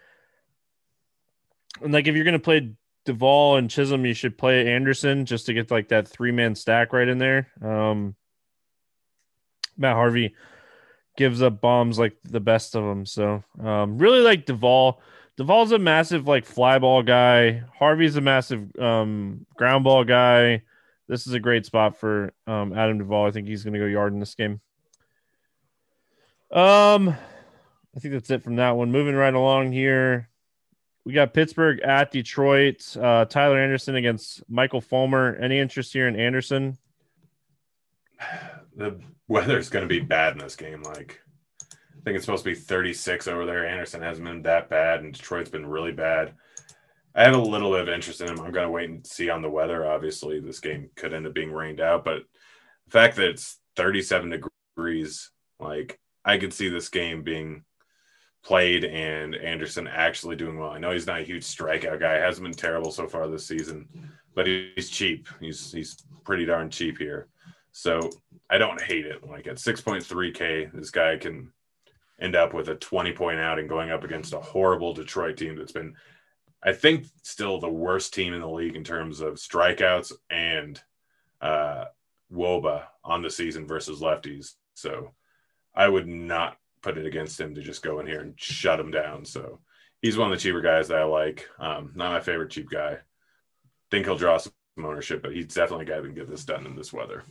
[1.82, 2.74] and like if you're gonna play
[3.06, 6.94] Duvall and Chisholm, you should play Anderson just to get like that three man stack
[6.94, 7.48] right in there.
[7.62, 8.15] Um,
[9.78, 10.36] Matt Harvey
[11.17, 13.06] gives up bombs like the best of them.
[13.06, 15.02] So um, really like Duvall.
[15.38, 17.63] Duvall's a massive like fly ball guy.
[17.78, 20.63] Harvey's a massive um, ground ball guy.
[21.08, 23.28] This is a great spot for um, Adam Duvall.
[23.28, 24.62] I think he's going to go yard in this game.
[26.52, 27.10] Um,
[27.96, 28.91] I think that's it from that one.
[28.91, 30.30] Moving right along here.
[31.04, 32.96] We got Pittsburgh at Detroit.
[32.96, 35.36] Uh, Tyler Anderson against Michael Fulmer.
[35.36, 36.78] Any interest here in Anderson?
[38.76, 40.84] The weather's going to be bad in this game.
[40.84, 41.20] Like,
[41.72, 43.68] I think it's supposed to be 36 over there.
[43.68, 46.36] Anderson hasn't been that bad, and Detroit's been really bad.
[47.16, 48.40] I have a little bit of interest in him.
[48.40, 49.86] I'm going to wait and see on the weather.
[49.86, 52.24] Obviously, this game could end up being rained out, but
[52.86, 54.30] the fact that it's 37
[54.76, 57.64] degrees, like, I could see this game being
[58.44, 60.72] played and Anderson actually doing well.
[60.72, 63.88] I know he's not a huge strikeout guy, hasn't been terrible so far this season,
[64.34, 65.28] but he's cheap.
[65.40, 67.28] He's he's pretty darn cheap here.
[67.72, 68.10] So
[68.50, 69.28] I don't hate it.
[69.28, 71.52] Like at 6.3K, this guy can
[72.20, 75.72] end up with a 20 point outing going up against a horrible Detroit team that's
[75.72, 75.96] been,
[76.64, 80.80] I think, still the worst team in the league in terms of strikeouts and
[81.42, 81.86] uh,
[82.32, 84.56] wOBA on the season versus lefties.
[84.74, 85.12] So
[85.74, 88.91] I would not put it against him to just go in here and shut him
[88.91, 89.26] down.
[89.26, 89.60] So
[90.02, 91.48] he's one of the cheaper guys that I like.
[91.60, 92.98] Um, not my favorite cheap guy.
[93.89, 96.65] Think he'll draw some ownership, but he's definitely a guy that can get this done
[96.65, 97.24] in this weather.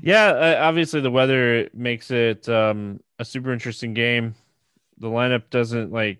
[0.00, 4.34] Yeah, uh, obviously the weather makes it um, a super interesting game.
[4.98, 6.18] The lineup doesn't like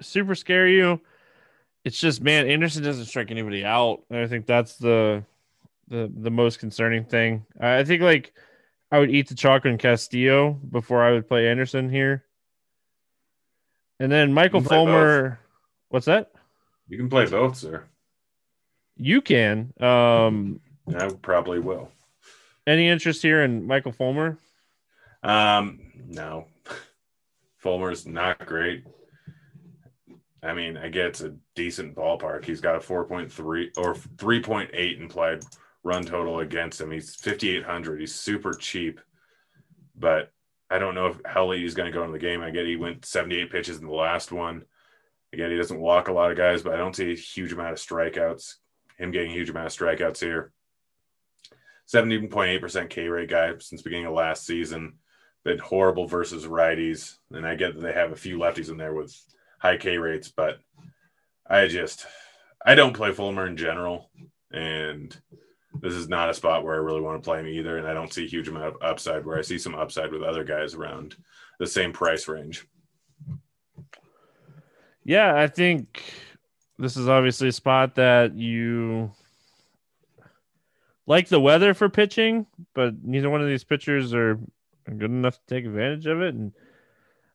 [0.00, 1.00] super scare you.
[1.84, 4.02] It's just man, Anderson doesn't strike anybody out.
[4.10, 5.24] I think that's the
[5.88, 7.44] the the most concerning thing.
[7.60, 8.32] I think like
[8.92, 12.24] I would eat the chalk on Castillo before I would play Anderson here.
[13.98, 15.30] And then Michael Fulmer.
[15.30, 15.38] Both.
[15.88, 16.30] What's that?
[16.88, 17.84] You can play both, sir.
[18.96, 19.72] You can.
[19.80, 20.60] Um,
[20.94, 21.90] I probably will.
[22.66, 24.36] Any interest here in Michael Fulmer?
[25.22, 26.48] Um, no.
[27.56, 28.84] Fulmer's not great.
[30.42, 32.44] I mean, I get it's a decent ballpark.
[32.44, 35.44] He's got a 4.3 or 3.8 implied
[35.84, 36.90] run total against him.
[36.90, 38.00] He's 5,800.
[38.00, 39.00] He's super cheap,
[39.96, 40.30] but
[40.70, 42.40] I don't know if how late he's going to go in the game.
[42.40, 44.64] I get he went 78 pitches in the last one.
[45.32, 47.72] Again, he doesn't walk a lot of guys, but I don't see a huge amount
[47.72, 48.54] of strikeouts.
[48.98, 50.52] Him getting a huge amount of strikeouts here.
[51.92, 54.94] 70.8% K rate guy since beginning of last season.
[55.44, 57.16] Been horrible versus righties.
[57.32, 59.14] And I get that they have a few lefties in there with
[59.58, 60.58] high K rates, but
[61.46, 62.06] I just
[62.64, 64.10] I don't play Fulmer in general.
[64.52, 65.16] And
[65.80, 67.94] this is not a spot where I really want to play him either, and I
[67.94, 69.24] don't see a huge amount of upside.
[69.24, 71.16] Where I see some upside with other guys around
[71.58, 72.66] the same price range.
[75.04, 76.02] Yeah, I think
[76.78, 79.10] this is obviously a spot that you
[81.06, 84.38] like the weather for pitching, but neither one of these pitchers are
[84.84, 86.34] good enough to take advantage of it.
[86.34, 86.52] And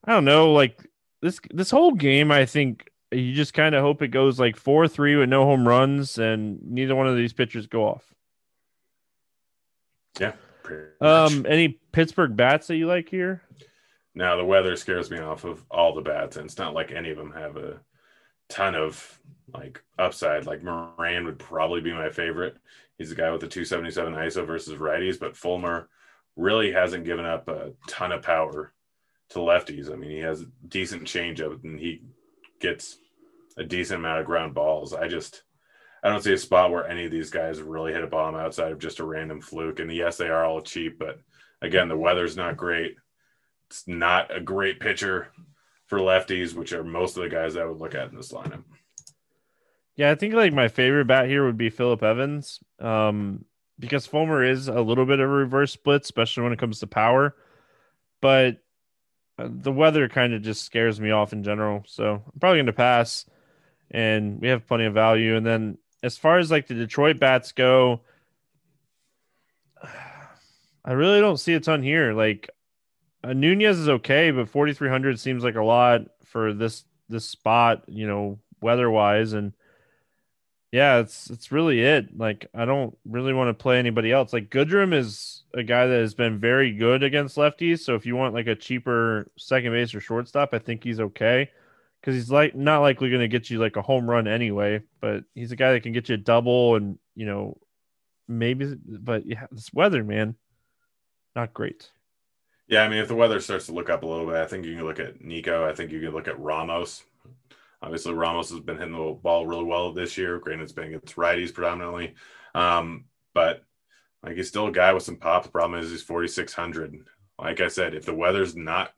[0.04, 0.80] I don't know, like
[1.22, 4.88] this this whole game, I think you just kind of hope it goes like four
[4.88, 8.14] three with no home runs, and neither one of these pitchers go off.
[10.20, 10.34] Yeah.
[11.00, 13.42] Um, any Pittsburgh bats that you like here?
[14.16, 17.12] Now the weather scares me off of all the bats, and it's not like any
[17.12, 17.80] of them have a
[18.50, 19.20] ton of
[19.54, 20.46] like upside.
[20.46, 22.58] Like Moran would probably be my favorite.
[22.98, 25.90] He's the guy with the 277 ISO versus righties, but Fulmer
[26.36, 28.74] really hasn't given up a ton of power
[29.30, 29.92] to lefties.
[29.92, 32.02] I mean, he has decent changeup and he
[32.60, 32.98] gets
[33.58, 34.94] a decent amount of ground balls.
[34.94, 35.44] I just
[36.04, 38.72] I don't see a spot where any of these guys really hit a bomb outside
[38.72, 39.80] of just a random fluke.
[39.80, 41.20] And yes, they are all cheap, but
[41.62, 42.96] again, the weather's not great.
[43.70, 45.30] It's not a great pitcher
[45.88, 48.64] for lefties, which are most of the guys I would look at in this lineup.
[49.96, 52.60] Yeah, I think like my favorite bat here would be Phillip Evans.
[52.80, 53.46] Um,
[53.80, 56.88] because Fulmer is a little bit of a reverse split, especially when it comes to
[56.88, 57.36] power.
[58.22, 58.58] But
[59.38, 61.84] uh, the weather kind of just scares me off in general.
[61.88, 63.26] So I'm probably going to pass.
[63.90, 65.36] And we have plenty of value.
[65.36, 68.02] And then as far as like the Detroit bats go,
[70.84, 72.14] I really don't see a ton here.
[72.14, 72.50] Like
[73.24, 78.08] uh, Nunez is okay, but 4,300 seems like a lot for this this spot, you
[78.08, 79.34] know, weather wise.
[79.34, 79.54] And
[80.72, 82.18] yeah, it's it's really it.
[82.18, 84.32] Like I don't really want to play anybody else.
[84.32, 87.80] Like Goodrum is a guy that has been very good against lefties.
[87.80, 91.50] So if you want like a cheaper second base or shortstop, I think he's okay
[92.02, 94.82] because he's like not likely going to get you like a home run anyway.
[95.02, 97.58] But he's a guy that can get you a double and you know
[98.28, 98.76] maybe.
[98.86, 100.36] But yeah, this weather, man,
[101.36, 101.90] not great.
[102.68, 104.66] Yeah, I mean, if the weather starts to look up a little bit, I think
[104.66, 105.64] you can look at Niko.
[105.64, 107.04] I think you can look at Ramos.
[107.82, 110.40] Obviously, Ramos has been hitting the ball really well this year.
[110.40, 112.16] Granted, it's been against righties predominantly,
[112.56, 113.64] um, but
[114.24, 115.44] like he's still a guy with some pop.
[115.44, 117.06] The problem is he's 4,600.
[117.40, 118.92] Like I said, if the weather's not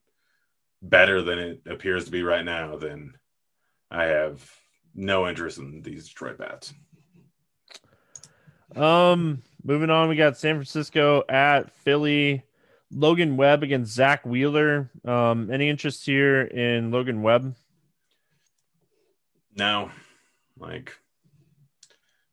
[0.81, 3.13] better than it appears to be right now, then
[3.91, 4.49] I have
[4.95, 6.73] no interest in these Detroit bats.
[8.75, 12.43] Um, moving on, we got San Francisco at Philly.
[12.91, 14.89] Logan Webb against Zack Wheeler.
[15.05, 17.55] Um, any interest here in Logan Webb?
[19.55, 19.91] No,
[20.57, 20.97] like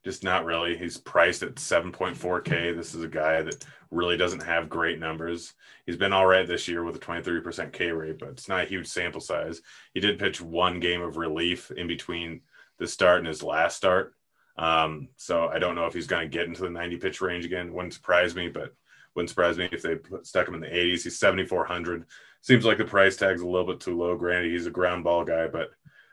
[0.06, 0.76] just not really.
[0.78, 2.76] He's priced at 7.4K.
[2.76, 5.54] This is a guy that really doesn't have great numbers.
[5.84, 8.68] He's been all right this year with a 23% K rate, but it's not a
[8.68, 9.62] huge sample size.
[9.94, 12.42] He did pitch one game of relief in between
[12.78, 14.14] the start and his last start.
[14.56, 17.44] Um, so I don't know if he's going to get into the 90 pitch range
[17.44, 17.74] again.
[17.74, 18.76] Wouldn't surprise me, but
[19.16, 21.02] wouldn't surprise me if they put, stuck him in the 80s.
[21.02, 22.04] He's 7,400.
[22.42, 24.16] Seems like the price tag's a little bit too low.
[24.16, 25.70] Granted, he's a ground ball guy, but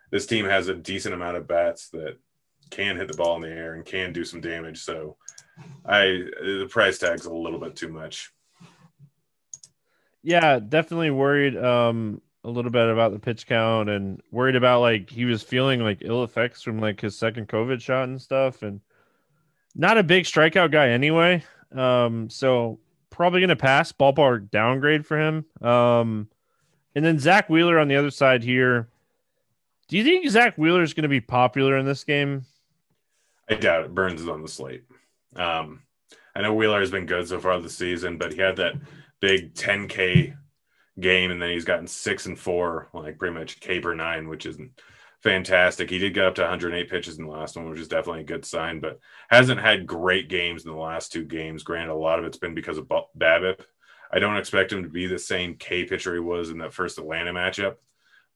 [0.09, 2.17] this team has a decent amount of bats that
[2.69, 4.81] can hit the ball in the air and can do some damage.
[4.81, 5.17] So
[5.85, 8.31] I the price tag's a little bit too much.
[10.21, 15.09] Yeah, definitely worried um a little bit about the pitch count and worried about like
[15.09, 18.81] he was feeling like ill effects from like his second COVID shot and stuff and
[19.75, 21.43] not a big strikeout guy anyway.
[21.71, 25.45] Um so probably gonna pass ballpark downgrade for him.
[25.61, 26.27] Um
[26.95, 28.89] and then Zack Wheeler on the other side here
[29.87, 32.45] do you think Zack Wheeler is going to be popular in this game?
[33.49, 33.95] I doubt it.
[33.95, 34.83] Burnes is on the slate.
[35.35, 35.81] Um,
[36.35, 38.75] I know Wheeler has been good so far this season, but he had that
[39.19, 40.35] big 10K
[40.99, 44.45] game, and then he's gotten six and four, like pretty much K per nine, which
[44.45, 44.71] isn't
[45.21, 45.89] fantastic.
[45.89, 48.25] He did get up to 108 pitches in the last one, which is definitely a
[48.25, 51.63] good sign, but hasn't had great games in the last two games.
[51.63, 53.61] Granted, a lot of it's been because of BABIP.
[54.11, 56.97] I don't expect him to be the same K pitcher he was in that first
[56.97, 57.75] Atlanta matchup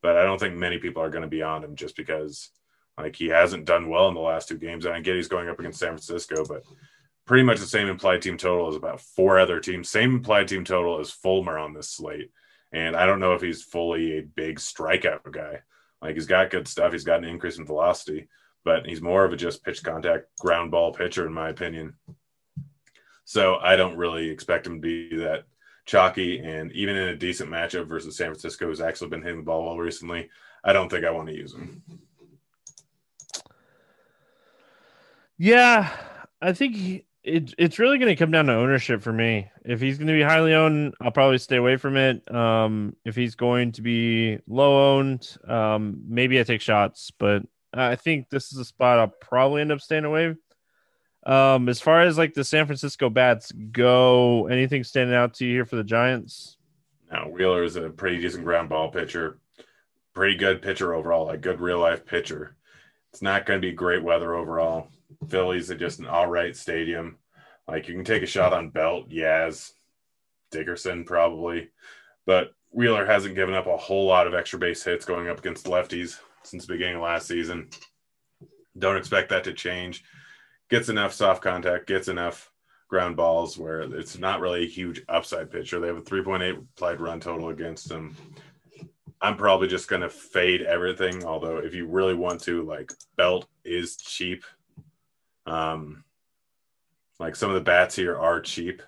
[0.01, 2.49] but I don't think many people are going to be on him just because
[2.97, 4.86] like he hasn't done well in the last two games.
[4.86, 6.63] And I get he's going up against San Francisco, but
[7.25, 9.89] pretty much the same implied team total as about four other teams.
[9.89, 12.31] Same implied team total as Fulmer on this slate.
[12.71, 15.62] And I don't know if he's fully a big strikeout guy.
[16.01, 16.91] Like he's got good stuff.
[16.91, 18.27] He's got an increase in velocity,
[18.63, 21.95] but he's more of a just pitch contact ground ball pitcher, in my opinion.
[23.25, 25.43] So I don't really expect him to be that
[25.85, 29.43] chalky, and even in a decent matchup versus San Francisco, who's actually been hitting the
[29.43, 30.29] ball well recently,
[30.63, 31.81] I don't think I want to use him.
[35.38, 35.92] Yeah,
[36.42, 39.50] I think it, it's really going to come down to ownership for me.
[39.65, 42.29] If he's going to be highly owned, I'll probably stay away from it.
[42.33, 47.96] Um, if he's going to be low owned, um, maybe I take shots, but I
[47.96, 50.35] think this is a spot I'll probably end up staying away
[51.27, 55.54] um, as far as like the San Francisco bats go, anything standing out to you
[55.56, 56.58] here for the Giants?
[57.12, 59.40] Now Wheeler is a pretty decent ground ball pitcher,
[60.13, 62.56] pretty good pitcher overall, a good real life pitcher.
[63.12, 64.88] It's not going to be great weather overall.
[65.27, 67.17] Philly's just an all right stadium.
[67.67, 69.73] Like you can take a shot on Belt, Yaz,
[70.51, 71.69] Dickerson probably,
[72.25, 75.65] but Wheeler hasn't given up a whole lot of extra base hits going up against
[75.65, 77.69] lefties since the beginning of last season.
[78.77, 80.03] Don't expect that to change.
[80.69, 82.51] Gets enough soft contact, gets enough
[82.87, 85.79] ground balls where it's not really a huge upside pitcher.
[85.79, 88.15] They have a 3.8 implied run total against them.
[89.21, 91.25] I'm probably just going to fade everything.
[91.25, 94.43] Although, if you really want to, like, Belt is cheap.
[95.48, 96.04] Um,
[97.19, 98.83] like some of the bats here are cheap,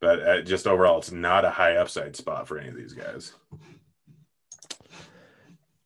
[0.00, 3.32] but just overall, it's not a high upside spot for any of these guys.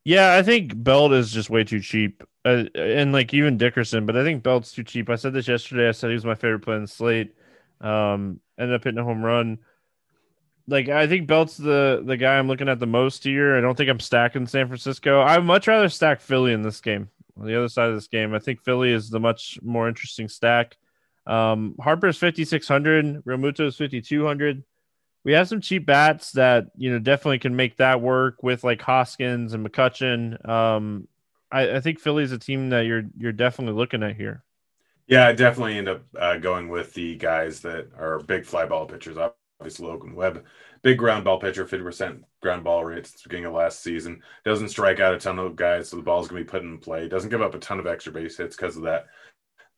[0.05, 2.23] Yeah, I think Belt is just way too cheap.
[2.45, 5.09] Uh, and like even Dickerson, but I think Belt's too cheap.
[5.09, 5.89] I said this yesterday.
[5.89, 7.35] I said he was my favorite play in the slate.
[7.81, 9.59] Um, ended up hitting a home run.
[10.67, 13.57] Like I think Belt's the the guy I'm looking at the most here.
[13.57, 15.21] I don't think I'm stacking San Francisco.
[15.21, 17.09] I would much rather stack Philly in this game.
[17.39, 20.29] On the other side of this game, I think Philly is the much more interesting
[20.29, 20.77] stack.
[21.27, 24.63] Um, Harper's 5600, Realmuto's 5200
[25.25, 28.81] we have some cheap bats that you know definitely can make that work with like
[28.83, 30.47] Hoskins and McCutchen.
[30.49, 31.09] Um,
[31.51, 34.45] I, I think Philly's a team that you're you're definitely looking at here.
[35.07, 38.87] Yeah, I definitely end up uh, going with the guys that are big fly ball
[38.87, 39.17] pitchers.
[39.61, 40.45] Obviously, Logan Webb,
[40.83, 44.21] big ground ball pitcher, fifty percent ground ball rate since the beginning of last season.
[44.45, 47.09] Doesn't strike out a ton of guys, so the ball's gonna be put in play.
[47.09, 49.07] Doesn't give up a ton of extra base hits because of that.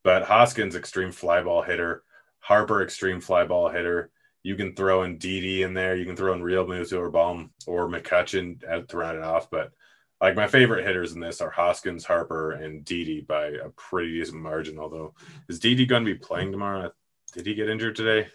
[0.03, 2.03] But Hoskins, extreme fly ball hitter.
[2.41, 4.11] Harper, extreme fly ball hitter.
[4.43, 5.97] You can throw in Didi in there.
[5.97, 9.51] You can throw in Realmuto or Bohm or McCutchen to round it off.
[9.51, 9.73] But
[10.21, 14.41] like my favorite hitters in this are Hoskins, Harper, and Didi by a pretty decent
[14.41, 14.79] margin.
[14.79, 15.15] Although,
[15.49, 16.93] is Didi going to be playing tomorrow?
[17.33, 18.29] Did he get injured today?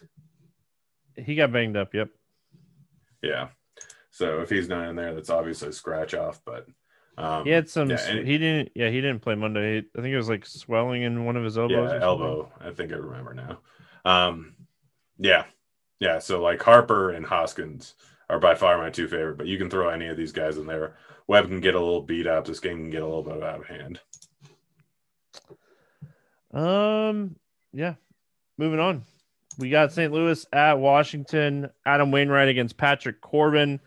[1.15, 1.93] He got banged up.
[1.93, 2.09] Yep.
[3.21, 3.49] Yeah.
[4.11, 6.41] So if he's not in there, that's obviously a scratch off.
[6.45, 6.67] But
[7.17, 7.89] um, he had some.
[7.89, 8.71] Yeah, he didn't.
[8.75, 9.79] Yeah, he didn't play Monday.
[9.79, 11.91] I think it was like swelling in one of his elbows.
[11.91, 12.51] Yeah, elbow.
[12.59, 13.59] I think I remember now.
[14.03, 14.55] Um,
[15.17, 15.45] yeah,
[15.99, 17.93] yeah, so like Harper and Hoskins
[18.27, 20.65] are by far my two favorite, but you can throw any of these guys in
[20.65, 20.95] there.
[21.27, 22.45] Webb can get a little beat up.
[22.45, 23.99] This game can get a little bit out of hand.
[26.51, 27.35] Um,
[27.71, 27.93] yeah.
[28.57, 29.03] Moving on.
[29.61, 30.11] We got St.
[30.11, 31.69] Louis at Washington.
[31.85, 33.79] Adam Wainwright against Patrick Corbin.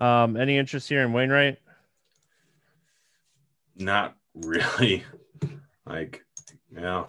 [0.00, 1.58] Um, any interest here in Wainwright?
[3.76, 5.04] Not really.
[5.86, 6.24] like,
[6.70, 7.08] you know,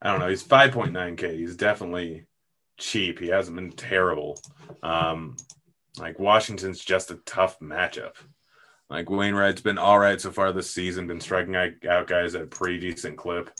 [0.00, 0.28] I don't know.
[0.28, 1.36] He's 5.9K.
[1.36, 2.26] He's definitely
[2.78, 3.18] cheap.
[3.18, 4.40] He hasn't been terrible.
[4.82, 5.36] Um,
[5.98, 8.14] like Washington's just a tough matchup.
[8.90, 12.46] Like Wainwright's been all right so far this season, been striking out guys at a
[12.46, 13.50] pretty decent clip.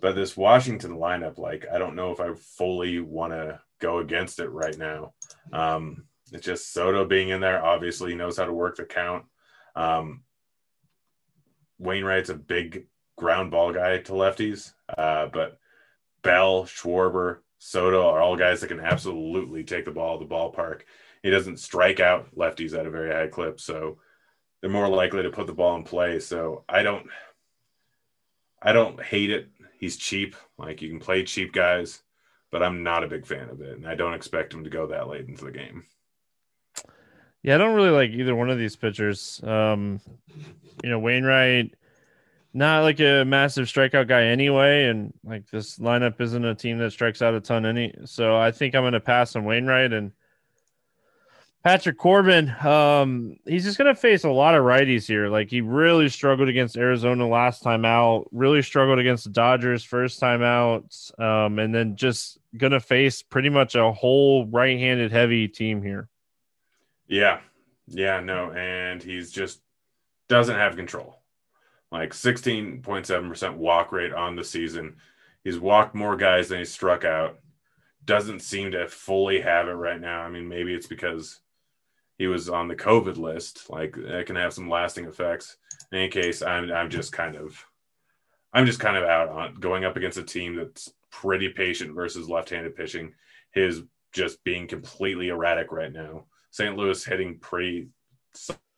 [0.00, 4.40] But this Washington lineup, like, I don't know if I fully want to go against
[4.40, 5.14] it right now.
[5.52, 7.64] Um, it's just Soto being in there.
[7.64, 9.26] Obviously, he knows how to work the count.
[9.76, 10.22] Um,
[11.78, 12.86] Wainwright's a big
[13.16, 15.58] ground ball guy to lefties, uh, but
[16.22, 20.82] Bell, Schwarber, Soto are all guys that can absolutely take the ball to the ballpark.
[21.22, 23.98] He doesn't strike out lefties at a very high clip, so
[24.60, 26.20] they're more likely to put the ball in play.
[26.20, 27.06] So I don't,
[28.60, 29.48] I don't hate it.
[29.84, 30.34] He's cheap.
[30.56, 32.00] Like you can play cheap guys,
[32.50, 34.86] but I'm not a big fan of it, and I don't expect him to go
[34.86, 35.84] that late into the game.
[37.42, 39.42] Yeah, I don't really like either one of these pitchers.
[39.44, 40.00] Um,
[40.82, 41.74] you know, Wainwright
[42.54, 46.92] not like a massive strikeout guy anyway, and like this lineup isn't a team that
[46.92, 47.94] strikes out a ton any.
[48.06, 50.12] So I think I'm going to pass on Wainwright and
[51.64, 52.54] Patrick Corbin.
[52.64, 55.28] Um, he's just going to face a lot of righties here.
[55.28, 58.28] Like he really struggled against Arizona last time out.
[58.32, 60.94] Really struggled against the Dodgers first time out.
[61.18, 66.08] Um, and then just going to face pretty much a whole right-handed heavy team here.
[67.08, 67.40] Yeah,
[67.86, 69.60] yeah, no, and he's just
[70.28, 71.20] doesn't have control
[71.94, 74.96] like 16.7% walk rate on the season.
[75.44, 77.38] He's walked more guys than he struck out.
[78.04, 80.22] Doesn't seem to fully have it right now.
[80.22, 81.38] I mean, maybe it's because
[82.18, 83.68] he was on the COVID list.
[83.70, 85.56] Like it can have some lasting effects.
[85.92, 87.64] In any case, I'm I'm just kind of
[88.52, 92.28] I'm just kind of out on going up against a team that's pretty patient versus
[92.28, 93.14] left-handed pitching.
[93.52, 96.26] His just being completely erratic right now.
[96.50, 96.76] St.
[96.76, 97.88] Louis hitting pretty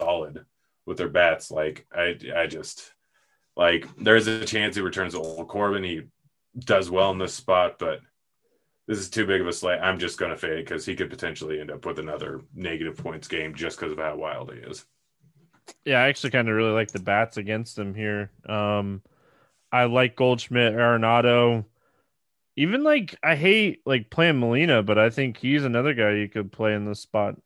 [0.00, 0.44] solid
[0.86, 1.50] with their bats.
[1.50, 2.92] Like I I just
[3.56, 5.84] like there's a chance he returns to old Corbin.
[5.84, 6.02] He
[6.58, 8.00] does well in this spot, but
[8.86, 9.80] this is too big of a slate.
[9.80, 13.28] I'm just going to fade because he could potentially end up with another negative points
[13.28, 14.84] game just because of how wild he is.
[15.84, 18.30] Yeah, I actually kind of really like the bats against him here.
[18.48, 19.02] Um,
[19.72, 21.64] I like Goldschmidt, Arenado.
[22.56, 26.52] Even like I hate like playing Molina, but I think he's another guy you could
[26.52, 27.36] play in this spot.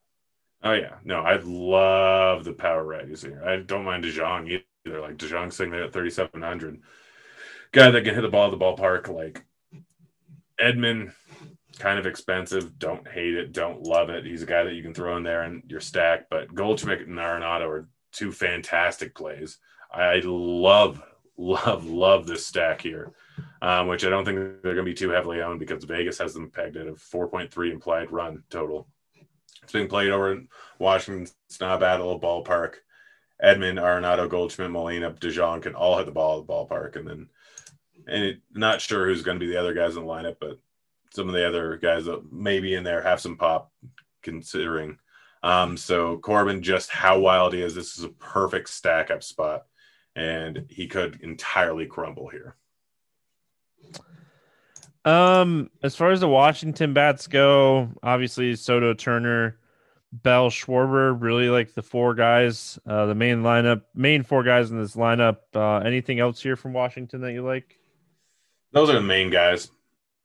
[0.62, 3.42] Oh yeah, no, I love the power righties here.
[3.44, 5.00] I don't mind DeJong either.
[5.00, 6.82] Like DeJong sitting there at 3,700.
[7.72, 9.44] Guy that can hit the ball at the ballpark like
[10.60, 11.12] Edman,
[11.80, 12.78] kind of expensive.
[12.78, 13.52] Don't hate it.
[13.52, 14.24] Don't love it.
[14.24, 16.28] He's a guy that you can throw in there in your stack.
[16.30, 19.58] But Goldschmidt and Arenado are two fantastic plays.
[19.90, 21.02] I love,
[21.36, 23.12] love, love this stack here,
[23.62, 26.34] um, which I don't think they're going to be too heavily owned because Vegas has
[26.34, 28.86] them pegged at a 4.3 implied run total.
[29.62, 31.32] It's being played over in Washington.
[31.58, 32.74] Bad little ballpark.
[33.42, 36.96] Edman, Arenado, Goldschmidt, Molina, DeJong can all hit the ball at the ballpark.
[36.96, 37.28] And then,
[38.06, 40.58] and it, not sure who's going to be the other guys in the lineup, but
[41.12, 43.72] some of the other guys that maybe in there have some pop
[44.22, 44.98] considering.
[45.42, 49.64] Um, so Corbin, just how wild he is, this is a perfect stack up spot,
[50.14, 52.56] and he could entirely crumble here.
[55.04, 59.56] Um, as far as the Washington bats go, obviously Soto, Turner,
[60.12, 64.78] Bell, Schwarber, really like the four guys, uh, the main lineup, main four guys in
[64.78, 65.38] this lineup.
[65.54, 67.78] Uh, anything else here from Washington that you like?
[68.72, 69.70] Those are the main guys.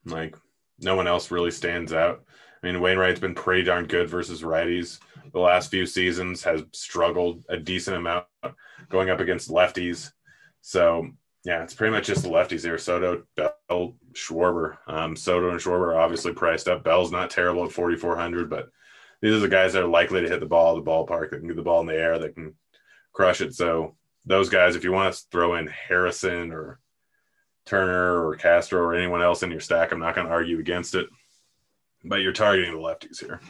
[0.04, 0.36] Like
[0.80, 2.24] no one else really stands out.
[2.62, 4.98] I mean, Wainwright's been pretty darn good versus righties
[5.32, 8.26] the last few seasons, has struggled a decent amount
[8.88, 10.10] going up against lefties.
[10.62, 11.08] So,
[11.44, 14.78] yeah, it's pretty much just the lefties here Soto, Bell, Schwarber.
[14.86, 16.84] Um, Soto and Schwarber are obviously priced up.
[16.84, 18.70] Bell's not terrible at 4,400, but
[19.22, 21.38] these are the guys that are likely to hit the ball at the ballpark that
[21.38, 22.54] can get the ball in the air, that can
[23.12, 23.54] crush it.
[23.54, 26.80] So, those guys, if you want to throw in Harrison or
[27.66, 29.92] Turner or Castro or anyone else in your stack.
[29.92, 31.08] I'm not going to argue against it,
[32.04, 33.40] but you're targeting the lefties here.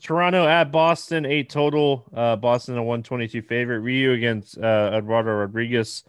[0.00, 2.04] Toronto at Boston, eight total.
[2.14, 3.80] Uh, Boston a 122 favorite.
[3.80, 6.04] Ryu against uh, Eduardo Rodriguez.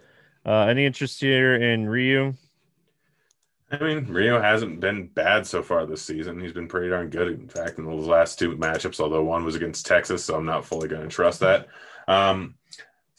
[0.46, 2.36] Uh, any interest here in Ryu?
[3.72, 6.40] I mean, Ryu hasn't been bad so far this season.
[6.40, 7.28] He's been pretty darn good.
[7.28, 10.66] In fact, in those last two matchups, although one was against Texas, so I'm not
[10.66, 11.68] fully going to trust that.
[12.08, 12.56] Um,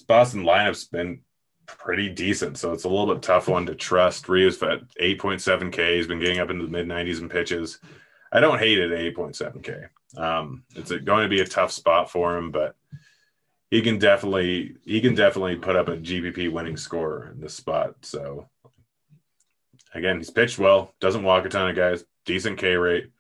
[0.07, 1.21] Boston lineup's been
[1.79, 2.59] pretty decent.
[2.59, 4.29] So it's a little bit tough one to trust.
[4.29, 5.97] Ryu's at 8.7K.
[5.97, 7.79] He's been getting up into the mid 90s in pitches.
[8.33, 9.89] I don't hate it at 8.7K.
[10.16, 12.77] Um, it's going to be a tough spot for him, but
[13.71, 17.95] he can definitely he can definitely put up a GPP winning score in this spot.
[18.03, 18.49] So
[19.95, 23.11] again, he's pitched well, doesn't walk a ton of guys, decent K rate,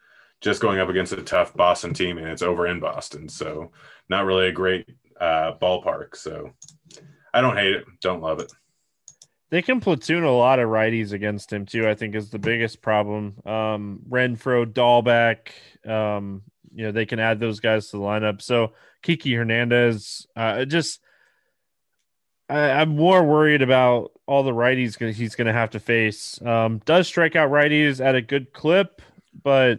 [0.40, 3.28] just going up against a tough Boston team, and it's over in Boston.
[3.28, 3.72] So
[4.08, 4.88] not really a great
[5.20, 6.16] uh, ballpark.
[6.16, 6.52] So
[7.38, 7.84] I don't hate it.
[8.00, 8.52] Don't love it.
[9.50, 11.88] They can platoon a lot of righties against him too.
[11.88, 13.34] I think is the biggest problem.
[13.46, 15.50] Um, Renfroe, Dalbec,
[15.88, 16.42] um,
[16.74, 18.42] you know they can add those guys to the lineup.
[18.42, 18.72] So
[19.02, 21.00] Kiki Hernandez, uh, just
[22.48, 26.42] I, am more worried about all the righties he's going to have to face.
[26.42, 29.00] Um, does strike out righties at a good clip,
[29.44, 29.78] but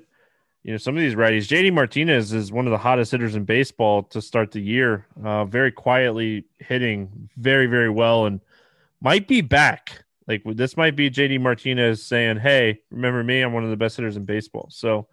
[0.64, 3.46] you know, some of these righties, JD Martinez is one of the hottest hitters in
[3.46, 5.06] baseball to start the year.
[5.24, 8.42] Uh, very quietly hitting very, very well and
[9.02, 10.04] might be back.
[10.28, 13.42] Like this might be JD Martinez saying, Hey, remember me?
[13.42, 14.68] I'm one of the best hitters in baseball.
[14.70, 15.08] So,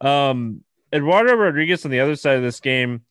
[0.00, 0.62] um,
[0.92, 3.02] Eduardo Rodriguez on the other side of this game,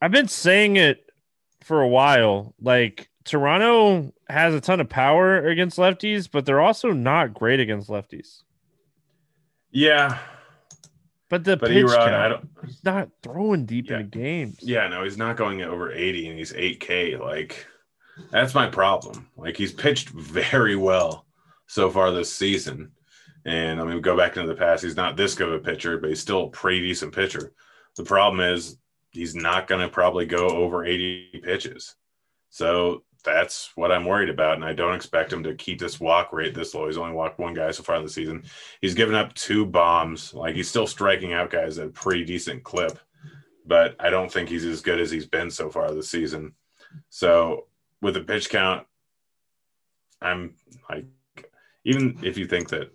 [0.00, 1.10] I've been saying it
[1.60, 2.54] for a while.
[2.60, 7.88] Like Toronto has a ton of power against lefties, but they're also not great against
[7.88, 8.42] lefties.
[9.70, 10.18] Yeah,
[11.32, 14.00] but the but pitch Erod, count, I don't, he's not throwing deep yeah.
[14.00, 14.58] into games.
[14.60, 17.18] Yeah, no, he's not going over 80 and he's 8K.
[17.18, 17.64] Like,
[18.30, 19.30] that's my problem.
[19.38, 21.24] Like, he's pitched very well
[21.66, 22.92] so far this season.
[23.46, 25.58] And I mean, we go back into the past, he's not this good of a
[25.64, 27.54] pitcher, but he's still a pretty decent pitcher.
[27.96, 28.76] The problem is
[29.12, 31.94] he's not going to probably go over 80 pitches.
[32.50, 34.54] So that's what I'm worried about.
[34.54, 36.86] And I don't expect him to keep this walk rate this low.
[36.86, 38.44] He's only walked one guy so far in the season.
[38.80, 40.34] He's given up two bombs.
[40.34, 42.98] Like he's still striking out guys at a pretty decent clip,
[43.66, 46.54] but I don't think he's as good as he's been so far this season.
[47.10, 47.66] So
[48.00, 48.86] with the pitch count,
[50.20, 50.54] I'm
[50.88, 51.06] like,
[51.84, 52.90] even if you think that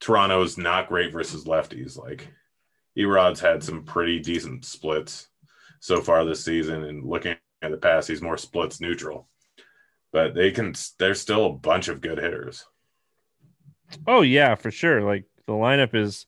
[0.00, 2.28] Toronto is not great versus lefties, like
[2.96, 5.28] Erod's had some pretty decent splits
[5.80, 6.84] so far this season.
[6.84, 9.28] And looking at the past, he's more splits neutral
[10.12, 10.74] but they can.
[10.98, 12.64] There's still a bunch of good hitters.
[14.06, 15.02] Oh yeah, for sure.
[15.02, 16.26] Like the lineup is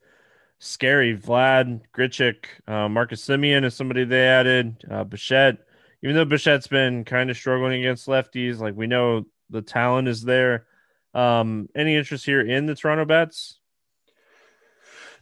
[0.59, 1.17] scary.
[1.17, 4.85] Vlad, Grichuk, uh, Marcus Semien is somebody they added.
[4.91, 5.59] Uh, Bichette,
[6.03, 10.23] even though Bichette's been kind of struggling against lefties, like we know the talent is
[10.23, 10.67] there.
[11.15, 13.59] Um, any interest here in the Toronto bats?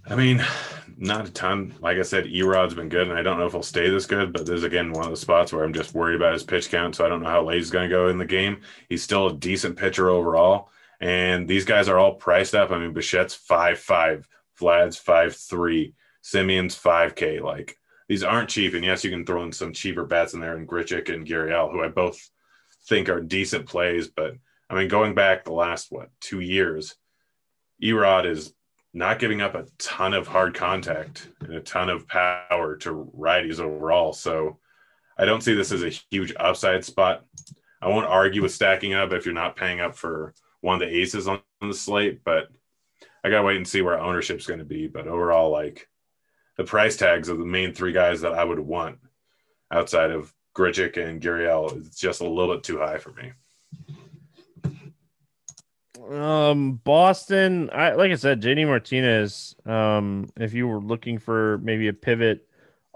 [0.06, 0.44] I mean,
[0.96, 1.74] not a ton.
[1.80, 4.32] Like I said, Erod's been good, and I don't know if he'll stay this good.
[4.32, 6.96] But there's again one of the spots where I'm just worried about his pitch count,
[6.96, 8.60] so I don't know how late he's going to go in the game.
[8.88, 10.70] He's still a decent pitcher overall,
[11.00, 12.70] and these guys are all priced up.
[12.70, 14.28] I mean, Bichette's five five,
[14.60, 17.40] Vlad's five three, Semien's five k.
[17.40, 17.76] Like
[18.08, 20.68] these aren't cheap, and yes, you can throw in some cheaper bats in there, and
[20.68, 22.18] Grichuk and Gurriel, who I both
[22.86, 24.08] think are decent plays.
[24.08, 24.34] But
[24.68, 26.96] I mean, going back the last what two years
[27.82, 28.52] Erod is
[28.92, 33.60] not giving up a ton of hard contact and a ton of power to righties
[33.60, 34.12] overall.
[34.12, 34.58] So
[35.16, 37.24] I don't see this as a huge upside spot.
[37.80, 40.94] I won't argue with stacking up if you're not paying up for one of the
[40.94, 42.48] aces on the slate, but
[43.22, 44.86] I gotta wait and see where ownership's going to be.
[44.86, 45.88] But overall, like
[46.56, 48.98] the price tags of the main three guys that I would want
[49.70, 53.32] outside of Grichuk and Gurriel is just a little bit too high for me.
[56.08, 59.54] Um, Boston, I like I said, JD Martinez.
[59.66, 62.46] Um, if you were looking for maybe a pivot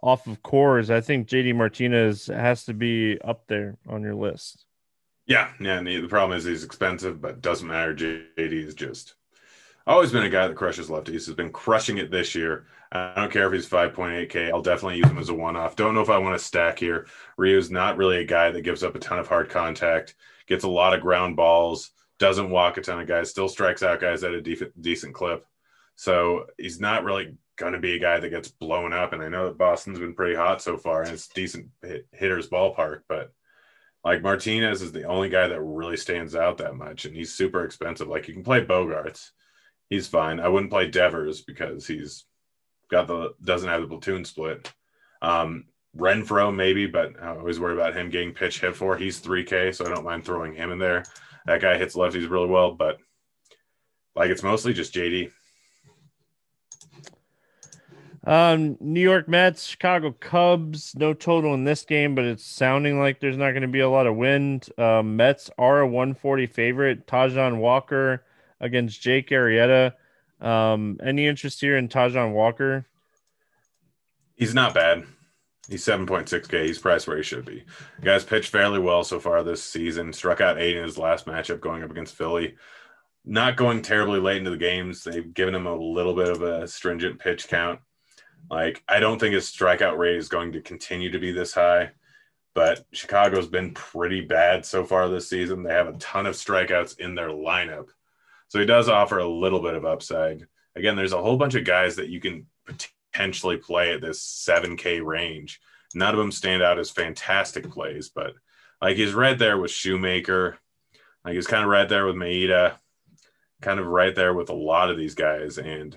[0.03, 4.65] off of Coors, I think JD Martinez has to be up there on your list.
[5.27, 5.81] Yeah, yeah.
[5.83, 7.95] The problem is he's expensive, but doesn't matter.
[7.95, 9.15] JD is just
[9.87, 11.27] always been a guy that crushes lefties.
[11.27, 12.67] Has been crushing it this year.
[12.93, 14.51] I don't care if he's 5.8K.
[14.53, 15.77] I'll definitely use him as a one off.
[15.77, 17.09] Don't know if I want to stack here.
[17.37, 20.15] Ryu's not really a guy that gives up a ton of hard contact,
[20.47, 21.91] gets a lot of ground balls,
[22.25, 25.45] doesn't walk a ton of guys, still strikes out guys at a def- decent clip.
[25.95, 29.13] So he's not really going to be a guy that gets blown up.
[29.13, 32.49] And I know that Boston's been pretty hot so far and it's decent hit- hitters
[32.49, 33.31] ballpark, but
[34.03, 37.05] like Martinez is the only guy that really stands out that much.
[37.05, 38.09] And he's super expensive.
[38.09, 39.31] Like you can play Bogaerts,
[39.91, 40.41] He's fine.
[40.41, 42.25] I wouldn't play Devers because he's
[42.91, 44.73] got the doesn't have the platoon split.
[45.21, 45.67] Um,
[45.97, 48.97] Renfroe maybe, but I always worry about him getting pitch hit for.
[48.97, 51.05] He's 3K, so I don't mind throwing him in there.
[51.47, 52.99] That guy hits lefties really well, but
[54.17, 55.31] like it's mostly just JD.
[58.27, 63.21] Um, New York Mets, Chicago Cubs, no total in this game, but it's sounding like
[63.21, 64.69] there's not going to be a lot of wind.
[64.79, 67.07] Um, Mets are a 140 favorite.
[67.07, 68.25] Taijuan Walker
[68.61, 69.93] against Jake Arrieta.
[70.41, 72.87] Um, any interest here in Taijuan Walker?
[74.37, 75.05] He's not bad.
[75.69, 76.67] He's 7.6K.
[76.67, 77.65] He's priced where he should be.
[77.99, 80.13] The guy's pitched fairly well so far this season.
[80.13, 82.57] Struck out eight in his last matchup going up against Philly.
[83.25, 85.05] Not going terribly late into the games.
[85.05, 87.81] They've given him a little bit of a stringent pitch count.
[88.51, 91.93] Like, I don't think his strikeout rate is going to continue to be this high,
[92.55, 95.63] but Chicago's been pretty bad so far this season.
[95.63, 97.89] They have a ton of strikeouts in their lineup.
[98.49, 100.47] So he does offer a little bit of upside.
[100.77, 102.47] Again, there's a whole bunch of guys that you can
[103.15, 105.61] potentially play at this 7K range.
[105.95, 108.35] None of them stand out as fantastic plays, but
[108.83, 110.59] like he's right there with Shoemaker.
[111.25, 112.77] Like he's kind of right there with Maeda,
[113.63, 115.59] kind of right there with a lot of these guys.
[115.59, 115.97] And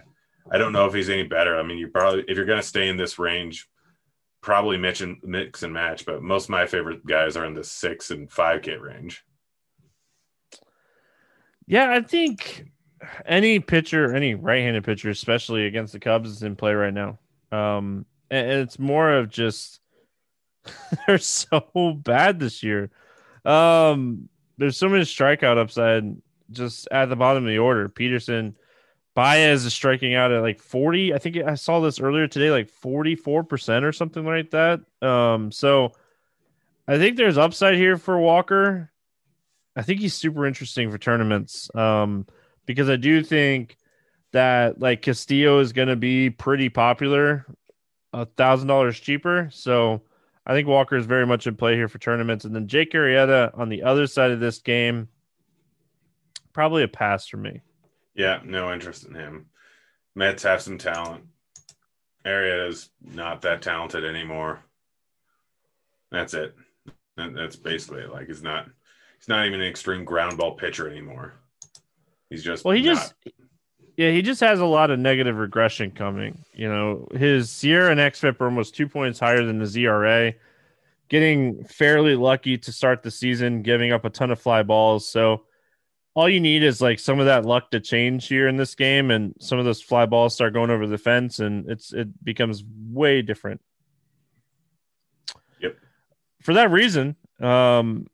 [0.51, 1.57] I don't know if he's any better.
[1.57, 3.67] I mean, you probably, if you're going to stay in this range,
[4.41, 7.63] probably mix and, mix and match, but most of my favorite guys are in the
[7.63, 9.23] six and 5K range.
[11.65, 12.65] Yeah, I think
[13.25, 17.19] any pitcher, any right-handed pitcher, especially against the Cubs, is in play right now.
[17.51, 19.79] Um, and it's more of just
[21.07, 22.89] they're so bad this year.
[23.45, 26.03] Um, there's so much strikeout upside
[26.51, 27.89] just at the bottom of the order.
[27.89, 28.55] Peterson,
[29.13, 31.13] Baez is striking out at like 40.
[31.13, 34.81] I think I saw this earlier today, like 44% or something like that.
[35.01, 35.93] Um, so
[36.87, 38.91] I think there's upside here for Walker.
[39.75, 41.73] I think he's super interesting for tournaments.
[41.75, 42.25] Um,
[42.67, 43.77] because I do think
[44.33, 47.47] that like Castillo is going to be pretty popular,
[48.13, 49.49] a thousand dollars cheaper.
[49.51, 50.03] So
[50.45, 52.45] I think Walker is very much in play here for tournaments.
[52.45, 55.07] And then Jake Arrieta on the other side of this game,
[56.53, 57.61] probably a pass for me.
[58.13, 59.47] Yeah, no interest in him.
[60.13, 61.23] Mets have some talent.
[62.25, 64.59] Arrieta's not that talented anymore.
[66.11, 66.55] That's it.
[67.15, 68.11] That's basically it.
[68.11, 68.67] Like he's not.
[69.17, 71.33] He's not even an extreme ground ball pitcher anymore.
[72.29, 72.95] He's just well, he not...
[72.95, 73.13] just
[73.97, 76.45] yeah, he just has a lot of negative regression coming.
[76.53, 80.33] You know, his SIERA and xFIP are almost two points higher than the ERA.
[81.09, 85.09] Getting fairly lucky to start the season, giving up a ton of fly balls.
[85.09, 85.45] So
[86.13, 89.09] all you need is like some of that luck to change here in this game,
[89.09, 92.63] and some of those fly balls start going over the fence, and it's it becomes
[92.91, 93.61] way different.
[95.59, 95.75] Yep.
[96.41, 98.07] For that reason, um,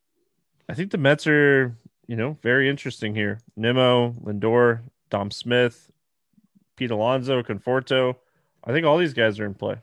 [0.70, 3.40] I think the Mets are you know, very interesting here.
[3.56, 5.92] Nimmo, Lindor, Dom Smith,
[6.76, 8.16] Pete Alonso, Conforto.
[8.64, 9.78] I think all these guys are in play.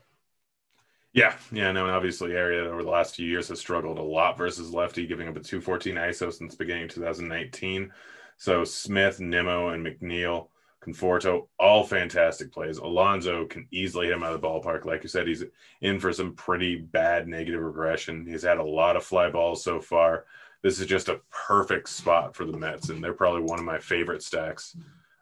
[1.13, 4.37] Yeah, yeah, no, and obviously Arrieta over the last few years has struggled a lot
[4.37, 7.91] versus lefty, giving up a 214 ISO since beginning 2019.
[8.37, 10.47] So Smith, Nimmo, and McNeil,
[10.81, 12.77] Conforto, all fantastic plays.
[12.77, 14.85] Alonso can easily hit him out of the ballpark.
[14.85, 15.43] Like you said, he's
[15.81, 18.25] in for some pretty bad negative regression.
[18.25, 20.25] He's had a lot of fly balls so far
[20.63, 23.79] this is just a perfect spot for the Mets, and they're probably one of my
[23.79, 24.75] favorite stacks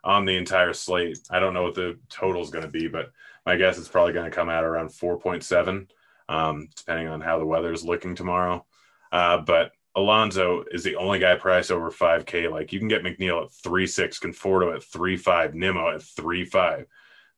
[0.03, 1.19] on the entire slate.
[1.29, 3.11] I don't know what the total is going to be, but
[3.45, 5.87] my guess is probably going to come out around 4.7,
[6.27, 8.65] um, depending on how the weather is looking tomorrow.
[9.11, 12.51] Uh, but Alonso is the only guy priced over 5K.
[12.51, 16.45] Like you can get McNeil at 3 6, Conforto at 3 5, Nimmo at 3
[16.45, 16.85] 5.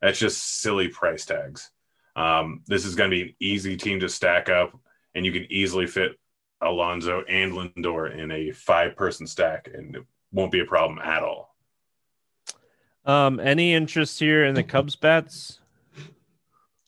[0.01, 1.69] That's just silly price tags.
[2.15, 4.77] Um, this is going to be an easy team to stack up,
[5.15, 6.13] and you can easily fit
[6.61, 11.23] Alonso and Lindor in a five person stack, and it won't be a problem at
[11.23, 11.55] all.
[13.05, 15.59] Um, any interest here in the Cubs bats?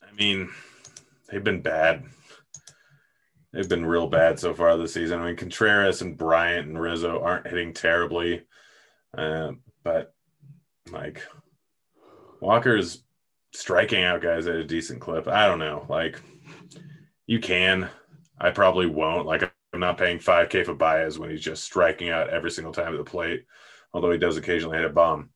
[0.01, 0.49] I mean,
[1.29, 2.03] they've been bad.
[3.51, 5.19] They've been real bad so far this season.
[5.19, 8.43] I mean, Contreras and Bryant and Rizzo aren't hitting terribly,
[9.17, 9.51] uh,
[9.83, 10.13] but
[10.91, 11.21] like
[12.39, 13.03] Walker's
[13.53, 15.27] striking out guys at a decent clip.
[15.27, 15.85] I don't know.
[15.87, 16.19] Like,
[17.25, 17.89] you can.
[18.39, 19.27] I probably won't.
[19.27, 22.97] Like, not paying 5K for Baez when he's just striking out every single time at
[22.97, 23.45] the plate,
[23.93, 25.29] although he does occasionally hit a bomb.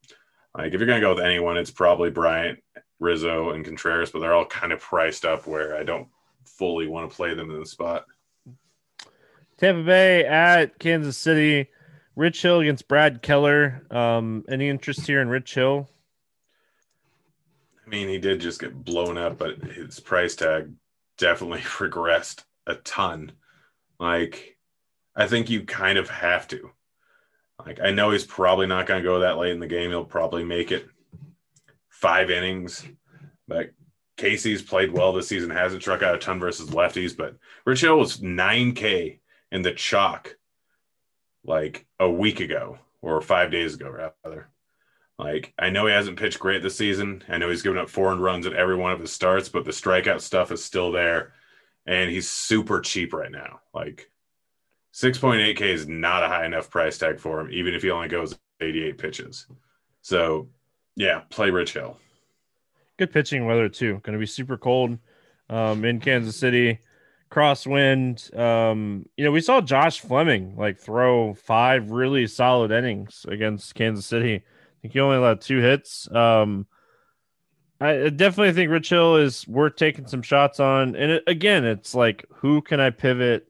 [0.55, 2.59] Like, if you're going to go with anyone, it's probably Bryant,
[2.99, 6.07] Rizzo, and Contreras, but they're all kind of priced up where I don't
[6.45, 8.05] fully want to play them in the spot.
[9.57, 11.69] Tampa Bay at Kansas City.
[12.15, 13.85] Rich Hill against Brad Keller.
[13.91, 15.88] Um, any interest here in Rich Hill?
[17.85, 20.71] I mean, he did just get blown up, but his price tag
[21.17, 23.33] definitely regressed a ton.
[24.00, 24.58] Like,
[25.16, 26.72] I think you kind of have to.
[27.66, 29.89] Like, I know he's probably not going to go that late in the game.
[29.89, 30.88] He'll probably make it
[31.89, 32.86] five innings,
[33.48, 33.72] but
[34.18, 37.36] KC's played well this season, hasn't struck out a ton versus lefties, but
[37.66, 39.20] Rich Hill was 9K
[39.52, 40.38] in the chalk
[41.43, 44.50] like a week ago or five days ago, rather.
[45.18, 47.24] Like, I know he hasn't pitched great this season.
[47.28, 49.72] I know he's given up four runs at every one of his starts, but the
[49.72, 51.34] strikeout stuff is still there.
[51.88, 53.61] And he's super cheap right now.
[53.73, 54.11] Like,
[54.93, 58.38] 6.8K is not a high enough price tag for him, even if he only goes
[58.59, 59.47] 88 pitches.
[60.01, 60.49] So,
[60.95, 61.97] yeah, play Rich Hill
[62.97, 64.01] good pitching weather too.
[64.03, 64.97] Going to be super cold
[65.49, 66.79] um, in Kansas City.
[67.29, 68.38] Crosswind.
[68.38, 74.05] Um, you know, we saw Josh Fleming like throw five really solid innings against Kansas
[74.05, 74.35] City.
[74.35, 76.09] I think he only allowed two hits.
[76.11, 76.67] Um,
[77.80, 80.95] I definitely think Rich Hill is worth taking some shots on.
[80.95, 83.47] And it, again, it's like who can I pivot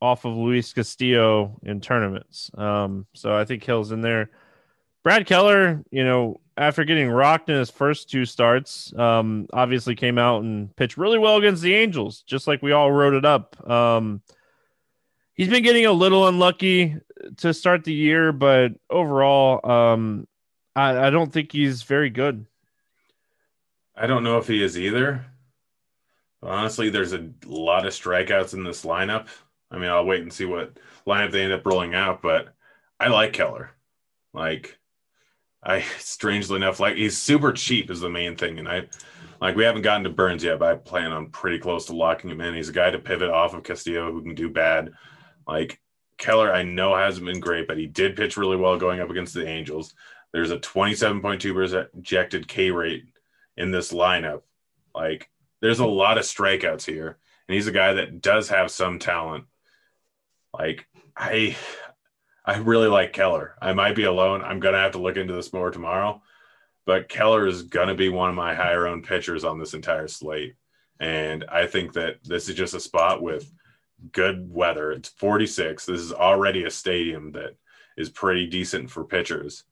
[0.00, 2.50] off of Luis Castillo in tournaments?
[2.54, 4.30] Um, so I think Hill's in there.
[5.04, 10.18] Brad Keller, you know, after getting rocked in his first two starts, um, obviously came
[10.18, 13.56] out and pitched really well against the Angels, just like we all wrote it up.
[13.68, 14.22] Um,
[15.34, 16.96] he's been getting a little unlucky
[17.38, 20.26] to start the year, but overall, um,
[20.74, 22.44] I, I don't think he's very good.
[24.00, 25.26] I don't know if he is either.
[26.40, 29.26] Honestly, there's a lot of strikeouts in this lineup.
[29.72, 32.54] I mean, I'll wait and see what lineup they end up rolling out, but
[33.00, 33.70] I like Keller.
[34.32, 34.78] Like,
[35.62, 38.86] I strangely enough, like he's super cheap is the main thing, and I
[39.40, 42.30] like we haven't gotten to Burnes yet, but I plan on pretty close to locking
[42.30, 42.54] him in.
[42.54, 44.92] He's a guy to pivot off of Castillo who can do bad.
[45.46, 45.80] Like
[46.18, 49.34] Keller, I know hasn't been great, but he did pitch really well going up against
[49.34, 49.94] the Angels.
[50.32, 53.04] There's a 27.2 projected K rate
[53.58, 54.42] in this lineup.
[54.94, 55.28] Like
[55.60, 59.44] there's a lot of strikeouts here, and he's a guy that does have some talent.
[60.54, 60.86] Like
[61.16, 61.56] I
[62.44, 63.56] I really like Keller.
[63.60, 64.42] I might be alone.
[64.42, 66.22] I'm gonna have to look into this more tomorrow.
[66.86, 70.54] But Keller is gonna be one of my higher owned pitchers on this entire slate.
[71.00, 73.52] And I think that this is just a spot with
[74.12, 74.92] good weather.
[74.92, 75.84] It's 46.
[75.84, 77.56] This is already a stadium that
[77.96, 79.64] is pretty decent for pitchers.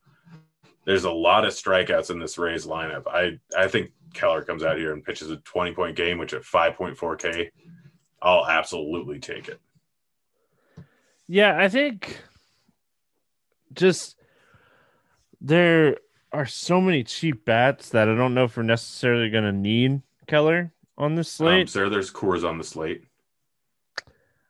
[0.87, 3.09] There's a lot of strikeouts in this Rays lineup.
[3.09, 6.43] I, I think Keller comes out here and pitches a 20 point game, which at
[6.43, 7.51] 5.4K,
[8.22, 9.61] I'll absolutely take it.
[11.26, 12.20] Yeah, I think
[13.72, 14.16] just
[15.41, 15.97] there
[16.32, 20.03] are so many cheap bats that I don't know if we're necessarily going to need
[20.28, 21.62] Keller on the slate.
[21.62, 23.03] Um, sir, there's Coors on the slate.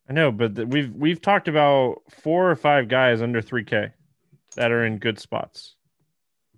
[0.09, 3.93] I know, but the, we've we've talked about four or five guys under 3K
[4.55, 5.77] that are in good spots.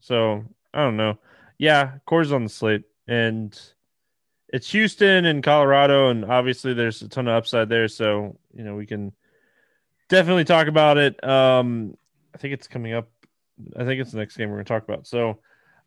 [0.01, 1.19] So I don't know.
[1.59, 3.59] Yeah, Coors on the slate, and
[4.49, 7.89] it's Houston and Colorado, and obviously there's a ton of upside there.
[7.89, 9.13] So you know we can
[10.09, 11.23] definitely talk about it.
[11.23, 11.97] Um,
[12.35, 13.09] I think it's coming up.
[13.77, 15.07] I think it's the next game we're going to talk about.
[15.07, 15.41] So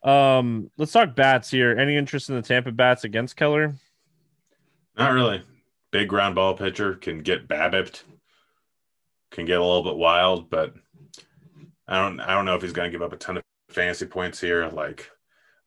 [0.03, 1.77] um, let's talk bats here.
[1.77, 3.75] Any interest in the Tampa bats against Keller?
[4.97, 5.41] Not really.
[5.91, 8.03] Big ground ball pitcher can get BABIPed,
[9.31, 10.73] can get a little bit wild, but
[11.87, 12.19] I don't.
[12.19, 14.67] I don't know if he's going to give up a ton of fantasy points here.
[14.67, 15.09] Like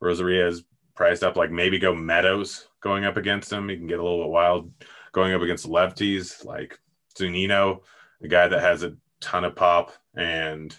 [0.03, 1.37] Arozarena is priced up.
[1.37, 3.69] Like maybe go Meadows going up against him.
[3.69, 4.73] He can get a little bit wild
[5.13, 6.45] going up against lefties.
[6.45, 6.79] Like
[7.19, 7.81] Zunino,
[8.23, 10.75] a guy that has a ton of pop and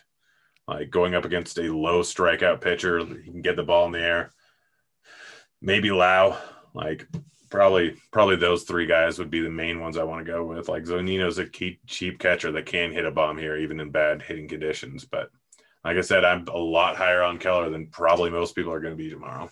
[0.67, 3.99] like going up against a low strikeout pitcher, he can get the ball in the
[3.99, 4.31] air.
[5.61, 6.37] Maybe Lowe,
[6.73, 7.07] like
[7.49, 10.67] probably probably those three guys would be the main ones I want to go with.
[10.67, 14.47] Like Zunino's a cheap catcher that can hit a bomb here, even in bad hitting
[14.47, 15.05] conditions.
[15.05, 15.29] But
[15.85, 18.97] like I said, I'm a lot higher on Keller than probably most people are going
[18.97, 19.51] to be tomorrow.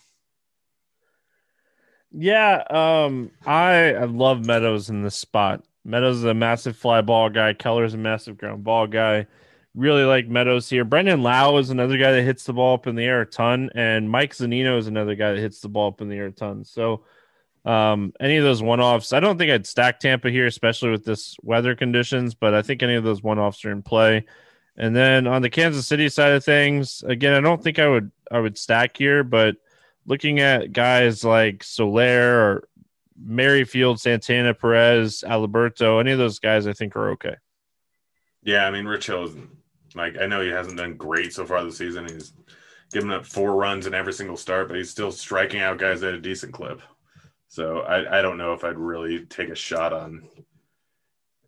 [2.12, 5.64] Yeah, um, I, I love Meadows in this spot.
[5.86, 7.54] Meadows is a massive fly ball guy.
[7.54, 9.28] Keller's a massive ground ball guy.
[9.76, 10.84] Really like Meadows here.
[10.84, 13.70] Brandon Lowe is another guy that hits the ball up in the air a ton,
[13.76, 16.32] and Mike Zunino is another guy that hits the ball up in the air a
[16.32, 16.64] ton.
[16.66, 17.04] So,
[17.64, 21.06] um, any of those one offs, I don't think I'd stack Tampa here, especially with
[21.06, 24.26] this weather conditions, but I think any of those one offs are in play.
[24.76, 28.12] And then on the Kansas City side of things, again, I don't think I would
[28.32, 29.58] I would stack here, but
[30.06, 32.68] looking at guys like Soler or
[33.16, 37.36] Merrifield, Santana, Perez, Alberto, any of those guys I think are okay.
[38.42, 39.36] Yeah, I mean Rich Hill is
[39.96, 42.08] like I know he hasn't done great so far this season.
[42.08, 42.34] He's
[42.92, 46.14] given up four runs in every single start, but he's still striking out guys at
[46.14, 46.82] a decent clip.
[47.48, 50.28] So I, I don't know if I'd really take a shot on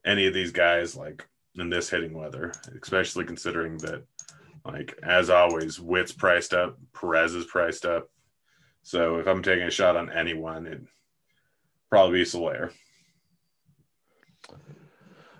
[0.06, 1.28] any of these guys like
[1.58, 2.52] in this hitting weather,
[2.82, 4.04] especially considering that
[4.66, 8.10] like as always, Whit's priced up, Perez is priced up.
[8.82, 10.88] So if I'm taking a shot on anyone, it'd
[11.90, 12.72] probably be Soler.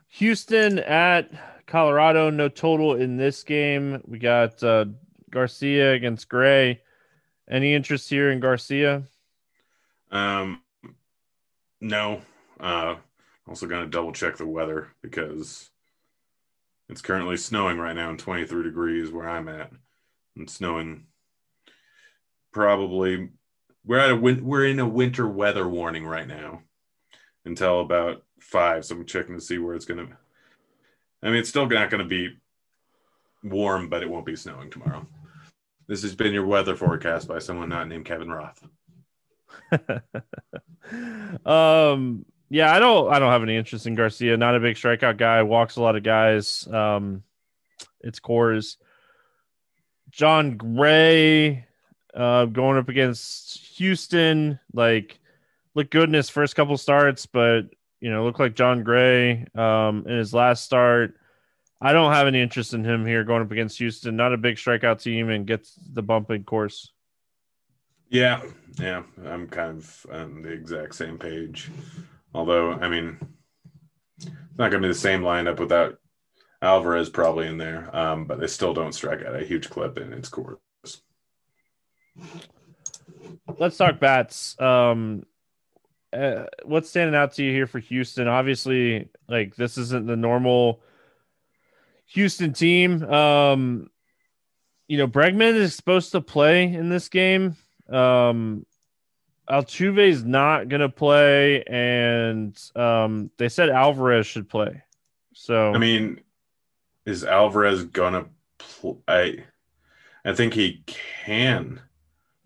[0.10, 1.30] Houston at
[1.66, 4.02] Colorado, no total in this game.
[4.06, 4.86] We got uh,
[5.32, 6.82] Garcia against Gray.
[7.50, 9.04] Any interest here in Garcia?
[10.12, 10.62] Um,
[11.82, 12.22] no.
[12.60, 12.96] Uh,
[13.48, 15.70] also going to double check the weather because
[16.90, 19.72] it's currently snowing right now in 23 degrees where I'm at.
[20.36, 21.06] It's snowing
[22.52, 23.30] probably.
[23.86, 26.62] We're at a win- we're in a winter weather warning right now
[27.46, 28.86] until about five.
[28.86, 30.18] So I'm checking to see where it's going to.
[31.24, 32.38] I mean, it's still not going to be
[33.44, 35.08] warm, but it won't be snowing tomorrow.
[35.88, 38.64] This has been your weather forecast by someone not named Kevin Roth.
[41.46, 42.26] um.
[42.50, 43.12] Yeah, I don't.
[43.12, 44.38] I don't have any interest in Garcia.
[44.38, 45.42] Not a big strikeout guy.
[45.44, 46.68] Walks a lot of guys.
[46.68, 47.24] Um,
[48.02, 48.78] it's Coors.
[50.12, 51.66] Jon Gray,
[52.14, 54.60] uh, going up against Houston.
[54.72, 55.20] Like,
[55.74, 57.64] look good in his first couple starts, but
[58.00, 61.16] you know, look like Jon Gray um, in his last start.
[61.82, 64.16] I don't have any interest in him here going up against Houston.
[64.16, 66.90] Not a big strikeout team and gets the bump in Coors.
[68.10, 68.44] Yeah,
[68.80, 71.70] yeah, I'm kind of on the exact same page.
[72.36, 73.18] Although, I mean,
[74.18, 74.28] it's
[74.58, 75.98] not going to be the same lineup without
[76.62, 80.12] Alvarez probably in there, um, but they still don't strike at a huge clip in
[80.12, 80.58] its Coors.
[83.58, 84.60] Let's talk bats.
[84.60, 85.26] Um,
[86.12, 88.28] uh, what's standing out to you here for Houston?
[88.28, 90.82] Obviously, like this isn't the normal
[92.08, 93.02] Houston team.
[93.04, 93.90] Um,
[94.90, 97.56] you know, Bregman is supposed to play in this game.
[97.90, 98.66] Um,
[99.50, 104.84] Altuve is not going to play, and um, they said Alvarez should play.
[105.34, 106.22] So I mean,
[107.06, 108.26] is Alvarez gonna
[108.58, 108.96] play?
[109.08, 111.82] I, I think he can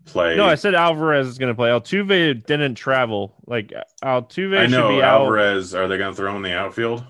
[0.04, 0.36] play.
[0.36, 1.70] No, I said Alvarez is going to play.
[1.70, 3.34] Altuve didn't travel.
[3.46, 3.72] Like
[4.02, 5.74] Altuve, I know Alvarez.
[5.74, 5.82] Out.
[5.82, 7.04] Are they going to throw in the outfield?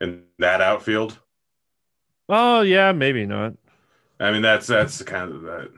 [0.00, 1.18] In that outfield?
[2.28, 3.54] Oh yeah, maybe not.
[4.18, 5.70] I mean, that's that's kind of that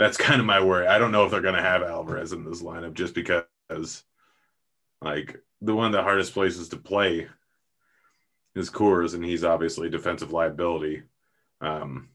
[0.00, 0.86] that's kind of my worry.
[0.86, 4.02] I don't know if they're going to have Alvarez in this lineup just because,
[5.02, 7.28] like, the one of the hardest places to play
[8.54, 11.02] is Coors, and he's obviously defensive liability.
[11.60, 12.08] Um,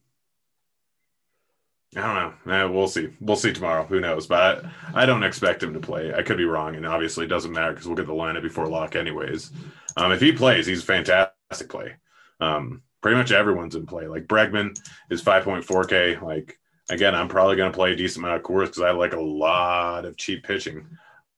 [1.96, 2.54] I don't know.
[2.54, 3.10] Eh, we'll see.
[3.22, 3.86] We'll see tomorrow.
[3.86, 4.26] Who knows?
[4.26, 6.12] But I, I, don't expect him to play.
[6.12, 8.68] I could be wrong, and obviously it doesn't matter because we'll get the lineup before
[8.68, 9.52] lock anyways.
[9.96, 11.98] Um, if he plays, he's a fantastic play.
[12.40, 14.08] Um, pretty much everyone's in play.
[14.08, 14.76] Like Bregman
[15.12, 16.20] is 5.4K.
[16.24, 16.58] Like
[16.90, 19.20] again, I'm probably going to play a decent amount of Coors because I like a
[19.20, 20.86] lot of cheap pitching.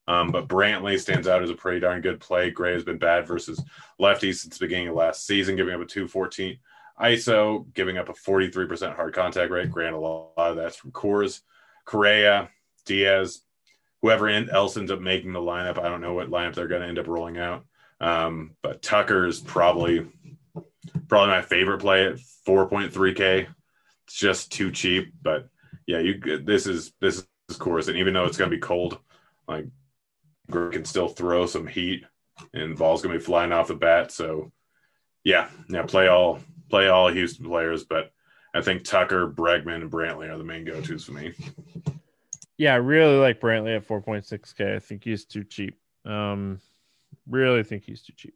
[0.07, 2.49] Um, but Brantley stands out as a pretty darn good play.
[2.49, 3.61] Gray has been bad versus
[3.99, 6.57] lefties since the beginning of last season, giving up a 214
[7.01, 9.69] ISO, giving up a 43% hard contact rate.
[9.69, 11.41] Granted, a lot of that's from Coors.
[11.83, 12.49] Correa,
[12.85, 13.41] Diaz,
[14.01, 15.77] whoever else ends up making the lineup.
[15.77, 17.65] I don't know what lineup they're going to end up rolling out.
[17.99, 20.07] Um, but Tucker's probably
[21.09, 22.17] probably my favorite play at
[22.47, 23.56] 4.3K it's
[24.07, 25.13] just too cheap.
[25.21, 25.49] But
[25.85, 28.99] yeah, you this is this is Coors, and even though it's going to be cold,
[29.47, 29.65] like
[30.49, 32.03] Greg can still throw some heat,
[32.53, 34.11] and ball's going to be flying off the bat.
[34.11, 34.51] So
[35.23, 36.39] yeah, yeah, play all
[36.69, 38.11] play all Houston players, but
[38.53, 41.33] I think Tucker, Bregman, and Brantley are the main go tos for me.
[42.57, 44.75] Yeah, I really like Brantley at 4.6K.
[44.75, 45.77] I think he's too cheap.
[46.05, 46.59] Um,
[47.29, 48.33] really think he's too cheap.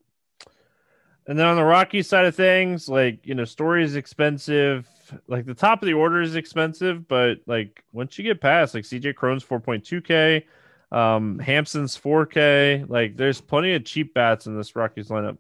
[1.25, 4.87] And then on the Rocky side of things, like you know, Story is expensive.
[5.27, 8.83] Like the top of the order is expensive, but like once you get past like
[8.83, 10.43] CJ Cron's 4.2k,
[10.91, 12.89] Um, Hampson's 4K.
[12.89, 15.37] Like, there's plenty of cheap bats in this Rockies lineup.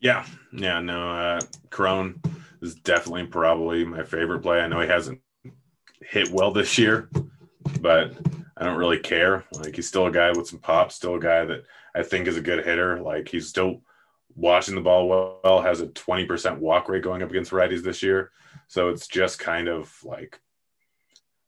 [0.00, 1.10] Yeah, yeah, no.
[1.10, 2.20] Uh, Cron
[2.62, 4.60] is definitely probably my favorite play.
[4.60, 5.20] I know he hasn't
[6.00, 7.10] hit well this year,
[7.80, 8.12] but
[8.56, 9.44] I don't really care.
[9.52, 11.64] Like he's still a guy with some pop, still a guy that
[11.94, 13.00] I think is a good hitter.
[13.00, 13.82] Like he's still
[14.34, 18.30] watching the ball well, has a 20% walk rate going up against righties this year.
[18.68, 20.40] So it's just kind of like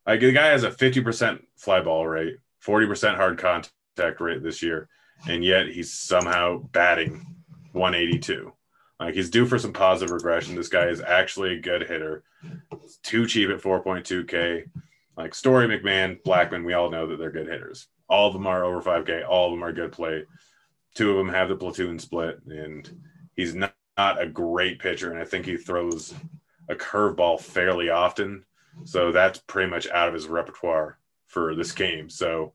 [0.09, 4.89] like the guy has a 50% fly ball rate, 40% hard contact rate this year,
[5.29, 7.37] and yet he's somehow batting
[7.73, 8.53] 182.
[8.99, 10.57] Like he's due for some positive regression.
[10.57, 12.25] This guy is actually a good hitter.
[12.73, 14.65] It's too cheap at 4.2K.
[15.17, 17.89] Like Story, McMahon, Blackmon, we all know that they're good hitters.
[18.09, 19.29] All of them are over 5K.
[19.29, 20.25] All of them are good play.
[20.95, 22.91] Two of them have the platoon split, and
[23.37, 25.11] he's not, not a great pitcher.
[25.11, 26.15] And I think he throws
[26.69, 28.45] a curveball fairly often.
[28.85, 32.09] So that's pretty much out of his repertoire for this game.
[32.09, 32.53] So,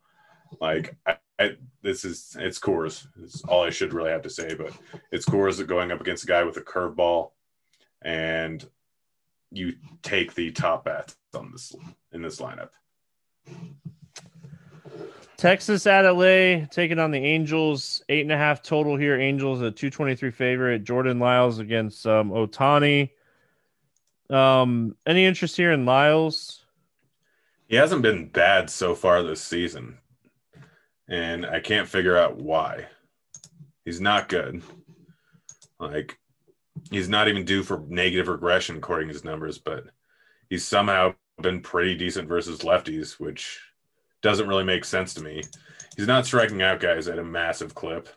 [0.62, 3.08] like, I, I, this is it's Coors.
[3.22, 4.72] It's all I should really have to say, but
[5.12, 7.32] it's Coors going up against a guy with a curveball,
[8.02, 8.66] and
[9.52, 11.76] you take the top bats on this
[12.12, 12.70] in this lineup.
[15.38, 18.02] Texas at LA taking on the Angels.
[18.08, 19.20] Eight and a half total here.
[19.20, 20.84] Angels a two twenty three favorite.
[20.84, 23.10] Jordan Lyles against um, Ohtani.
[24.30, 26.66] Um, any interest here in Lyles?
[27.68, 29.98] He hasn't been bad so far this season,
[31.08, 32.88] and I can't figure out why.
[33.86, 34.62] He's not good.
[35.80, 36.18] Like
[36.90, 39.86] he's not even due for negative regression according to his numbers, but
[40.50, 43.60] he's somehow been pretty decent versus lefties, which
[44.22, 45.44] doesn't really make sense to me.
[45.96, 48.08] He's not striking out guys at a massive clip,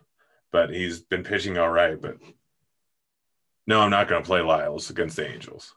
[0.52, 2.00] but he's been pitching all right.
[2.00, 2.18] But
[3.66, 5.74] no, I'm not going to play Lyles against the Angels.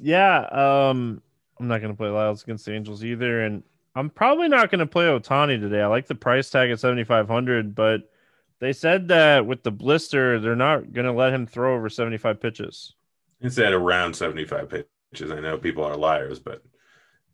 [0.00, 1.22] Yeah, um,
[1.58, 3.62] I'm not going to play Lyles against the Angels either, and
[3.94, 5.80] I'm probably not going to play Ohtani today.
[5.80, 8.10] I like the price tag at 7,500, but
[8.58, 12.40] they said that with the blister, they're not going to let him throw over 75
[12.40, 12.94] pitches.
[13.42, 15.30] At around 75 pitches.
[15.30, 16.62] I know people are liars, but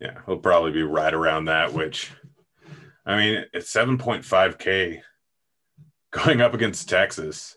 [0.01, 2.11] yeah, he'll probably be right around that, which
[3.07, 5.01] I mean, it's 7.5K
[6.11, 7.57] going up against Texas.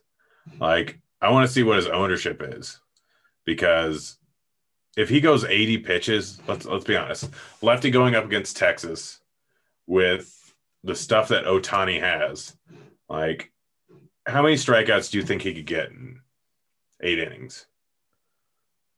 [0.59, 2.79] Like, I want to see what his ownership is
[3.45, 4.17] because
[4.95, 7.29] if he goes 80 pitches, let's let's be honest,
[7.61, 9.19] lefty going up against Texas
[9.87, 12.55] with the stuff that Ohtani has,
[13.09, 13.51] like
[14.25, 16.19] how many strikeouts do you think he could get in
[17.01, 17.65] eight innings?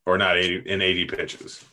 [0.06, 1.66] Or not 80 in 80 pitches?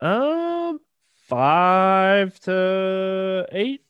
[0.00, 0.80] Um,
[1.14, 3.84] five to eight.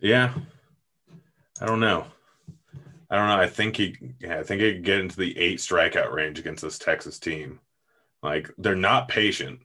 [0.00, 0.34] Yeah,
[1.60, 2.06] I don't know.
[3.10, 3.40] I don't know.
[3.40, 6.62] I think he, yeah, I think he could get into the eight strikeout range against
[6.62, 7.60] this Texas team.
[8.22, 9.60] Like they're not patient.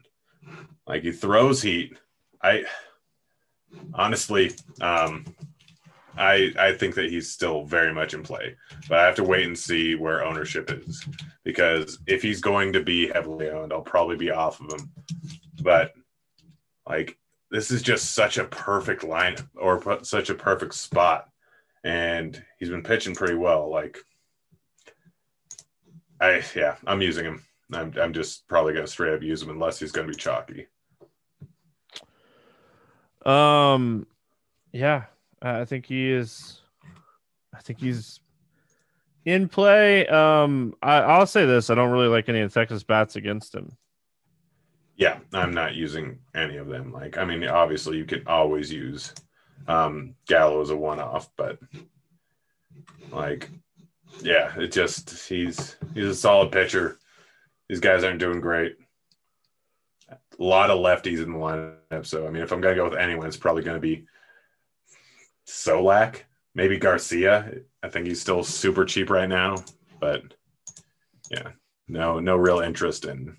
[0.86, 1.98] Like he throws heat.
[2.44, 2.66] I
[3.94, 5.26] honestly, um,
[6.18, 8.56] I I think that he's still very much in play,
[8.88, 11.04] but I have to wait and see where ownership is
[11.44, 14.92] because if he's going to be heavily owned, I'll probably be off of him.
[15.64, 15.94] But
[16.88, 17.18] like
[17.50, 21.30] this is just such a perfect line or such a perfect spot,
[21.84, 23.70] and he's been pitching pretty well.
[23.70, 23.98] Like
[26.20, 27.44] I yeah, I'm using him.
[27.74, 30.68] I'm I'm just probably gonna straight up use him unless he's gonna be chalky.
[33.26, 34.08] Um,
[34.72, 35.04] yeah,
[35.42, 36.62] I think he is.
[37.54, 38.20] I think he's
[39.26, 40.08] in play.
[40.08, 43.76] Um, I, will say this: I don't really like any of Texas bats against him.
[44.96, 46.92] Yeah, I'm not using any of them.
[46.92, 49.14] Like, I mean, obviously, you can always use
[49.68, 51.60] um, Gallo as a one-off, but
[53.12, 53.50] like,
[54.22, 56.98] yeah, it just he's he's a solid pitcher.
[57.70, 58.78] These guys aren't doing great.
[60.10, 63.00] A lot of lefties in the lineup, so I mean, if I'm gonna go with
[63.00, 64.06] anyone, it's probably gonna be
[65.48, 66.24] Solak,
[66.56, 67.52] maybe Garcia.
[67.84, 69.64] I think he's still super cheap right now,
[70.00, 70.34] but
[71.30, 71.52] yeah,
[71.88, 73.38] no, no real interest in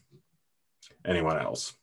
[1.05, 1.75] anyone else.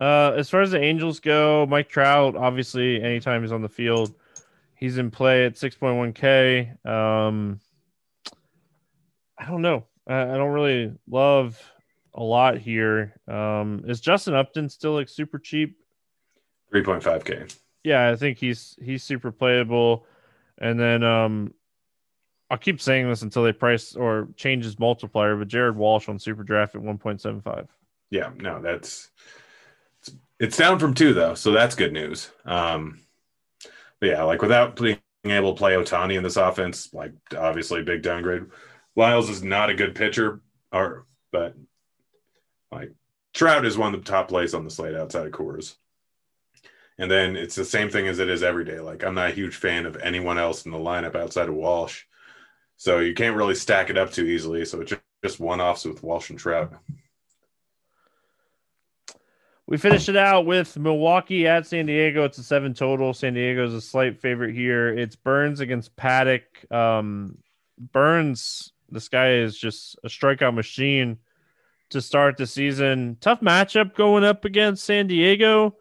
[0.00, 4.14] Uh, as far as the Angels go, Mike Trout, obviously, anytime he's on the field,
[4.74, 6.86] he's in play at 6.1K.
[6.86, 7.60] Um,
[9.38, 9.84] I don't know.
[10.06, 11.60] I, I don't really love
[12.14, 13.14] a lot here.
[13.26, 15.78] Um, is Justin Upton still like super cheap?
[16.74, 17.54] 3.5K
[17.86, 20.06] yeah, I think he's he's super playable.
[20.58, 21.54] And then um
[22.50, 26.74] I'll keep saying this until they price or changes multiplier, but Jared Walsh on SuperDraft
[26.76, 27.68] at 1.75.
[28.10, 29.10] Yeah, no, that's
[30.38, 32.30] it's down from two though, so that's good news.
[32.44, 33.00] Um
[34.00, 38.44] yeah, like without being able to play Ohtani in this offense, like obviously big downgrade.
[38.94, 40.40] Lyles is not a good pitcher,
[40.72, 41.54] or but
[42.70, 42.92] like
[43.34, 45.76] Trout is one of the top plays on the slate outside of Coors.
[46.98, 48.80] And then it's the same thing as it is every day.
[48.80, 52.04] Like I'm not a huge fan of anyone else in the lineup outside of Walsh.
[52.78, 54.64] So you can't really stack it up too easily.
[54.64, 54.92] So it's
[55.24, 56.72] just one offs with Walsh and Trout.
[59.68, 62.24] We finish it out with Milwaukee at San Diego.
[62.24, 63.12] It's a seven total.
[63.12, 64.88] San Diego is a slight favorite here.
[64.96, 66.42] It's Burnes against Paddack.
[66.72, 67.38] Um,
[67.76, 71.18] Burnes, this guy is just a strikeout machine
[71.90, 73.16] to start the season.
[73.20, 75.74] Tough matchup going up against San Diego,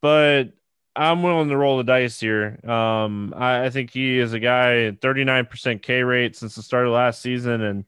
[0.00, 0.52] but
[0.96, 2.58] I'm willing to roll the dice here.
[2.68, 6.92] Um, I, I, think he is a guy 39% K rate since the start of
[6.92, 7.84] last season, and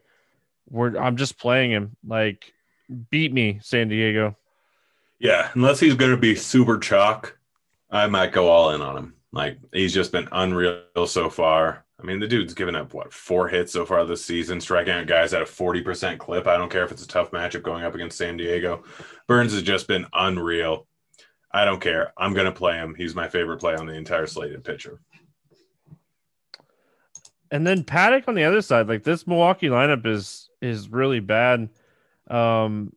[0.70, 2.52] we're I'm just playing him like
[3.10, 4.36] beat me, San Diego.
[5.22, 7.38] Yeah, unless he's going to be super chalk,
[7.92, 9.14] I might go all in on him.
[9.30, 11.84] Like he's just been unreal so far.
[12.00, 15.06] I mean, the dude's given up what four hits so far this season, striking out
[15.06, 16.48] guys at a forty percent clip.
[16.48, 18.82] I don't care if it's a tough matchup going up against San Diego.
[19.28, 20.88] Burnes has just been unreal.
[21.52, 22.12] I don't care.
[22.18, 22.96] I'm going to play him.
[22.96, 24.98] He's my favorite play on the entire slated pitcher.
[27.52, 31.68] And then Paddack on the other side, like this Milwaukee lineup is is really bad.
[32.28, 32.92] Um,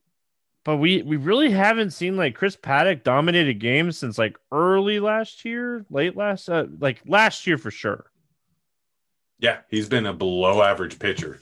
[0.65, 5.45] but we we really haven't seen like Chris Paddack dominated games since like early last
[5.45, 8.07] year, late last uh, like last year for sure.
[9.39, 11.39] Yeah, he's been a below average pitcher,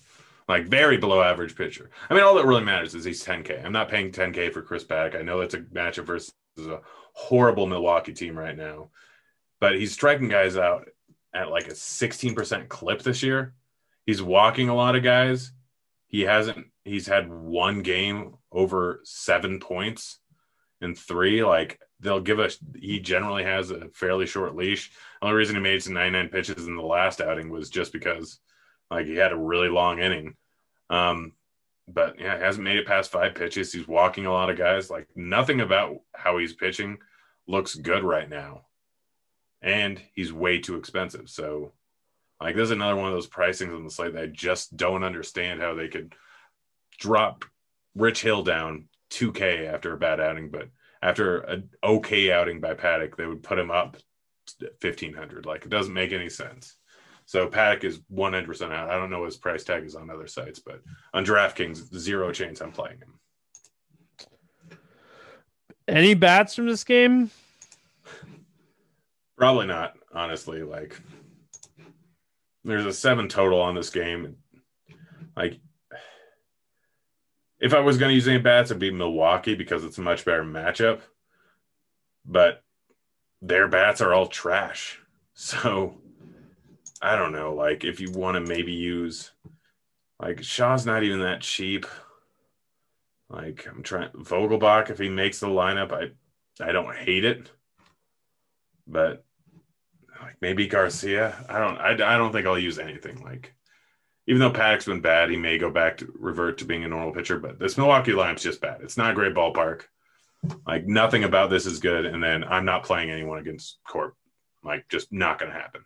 [0.50, 1.90] like very below average pitcher.
[2.10, 3.64] I mean, all that really matters is he's 10K.
[3.64, 5.18] I'm not paying 10K for Chris Paddack.
[5.18, 6.82] I know that's a matchup versus a
[7.14, 8.90] horrible Milwaukee team right now,
[9.62, 10.90] but he's striking guys out
[11.34, 13.54] at like a 16% clip this year.
[14.06, 15.54] He's walking a lot of guys.
[16.08, 20.20] He hasn't, he's had one game over seven points
[20.82, 22.58] in three, like they'll give us.
[22.76, 24.92] He generally has a fairly short leash.
[25.22, 28.40] The only reason he made some 99 pitches in the last outing was just because,
[28.92, 30.36] like, he had a really long inning.
[30.90, 31.34] Um,
[31.88, 33.74] but yeah, he hasn't made it past five pitches.
[33.74, 34.90] He's walking a lot of guys.
[34.90, 37.00] Like nothing about how he's pitching
[37.48, 38.62] looks good right now,
[39.62, 41.30] and he's way too expensive.
[41.30, 41.74] So,
[42.40, 45.62] like, there's another one of those pricings on the slate that I just don't understand
[45.62, 46.14] how they could
[47.00, 47.44] drop
[47.96, 50.70] Rich Hill down 2K after a bad outing, but
[51.02, 53.98] after an okay outing by Paddack, they would put him up
[54.82, 55.46] 1500.
[55.46, 56.76] Like it doesn't make any sense.
[57.26, 58.90] So Paddack is 100% out.
[58.90, 60.82] I don't know what his price tag is on other sites, but
[61.14, 63.20] on DraftKings, zero chance I'm playing him.
[65.88, 67.30] Any bats from this game?
[69.38, 70.64] Probably not, honestly.
[70.64, 71.00] Like
[72.64, 74.38] there's a seven total on this game.
[75.36, 75.60] Like
[77.64, 80.26] if I was going to use any bats, it'd be Milwaukee because it's a much
[80.26, 81.00] better matchup.
[82.26, 82.62] But
[83.42, 85.00] their bats are all trash.
[85.36, 85.96] So
[87.02, 87.56] I don't know.
[87.56, 89.32] Like if you want to maybe use
[90.20, 91.88] like Shaw's not even that cheap.
[93.32, 96.12] Like I'm trying Vogelbach if he makes the lineup, I
[96.64, 97.50] I don't hate it.
[98.86, 99.26] But
[100.22, 101.44] like maybe Garcia.
[101.50, 103.56] I don't I, I don't think I'll use anything like
[104.28, 107.14] even though Paddack's been bad, he may go back to revert to being a normal
[107.14, 107.40] pitcher.
[107.40, 108.82] But this Milwaukee lineup's just bad.
[108.82, 109.84] It's not a great ballpark.
[110.66, 112.06] Like nothing about this is good.
[112.06, 114.16] And then I'm not playing anyone against Corp.
[114.64, 115.84] Like just not going to happen.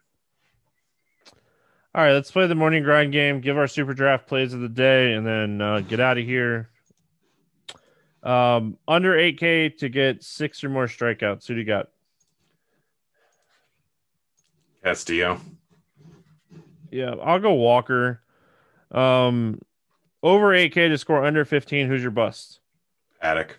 [1.95, 3.41] All right, let's play the morning grind game.
[3.41, 6.69] Give our SuperDraft plays of the day, and then uh, get out of here.
[8.21, 11.47] Um, under 8K to get six or more strikeouts.
[11.47, 11.87] Who do you got?
[14.83, 15.41] Castillo.
[16.91, 18.21] Yeah, I'll go Walker.
[18.91, 19.59] Um,
[20.23, 21.87] over 8K to score under 15.
[21.87, 22.59] Who's your bust?
[23.23, 23.51] Paddack.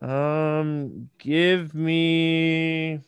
[0.00, 3.00] Um, give me,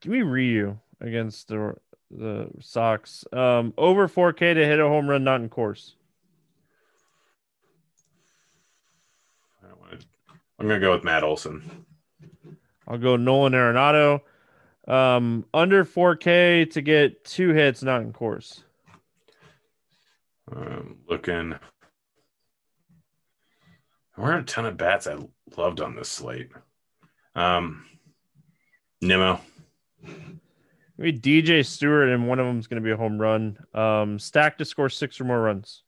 [0.00, 1.74] give me Ryu against the
[2.10, 3.24] the Sox.
[3.32, 5.92] Um, over 4K to hit a home run, not in Coors.
[10.60, 11.86] I'm gonna go with Matt Olson.
[12.86, 14.20] I'll go Nolan Arenado.
[14.88, 18.62] Um, under 4K to get two hits, not in Coors.
[20.54, 21.54] Um, looking.
[24.16, 25.16] There are a ton of bats I
[25.56, 26.50] loved on this slate.
[27.34, 27.84] Um,
[29.00, 29.40] Nimmo.
[30.98, 33.58] Maybe DJ Stewart, and one of them is going to be a home run.
[33.72, 35.82] Um, stack to score six or more runs.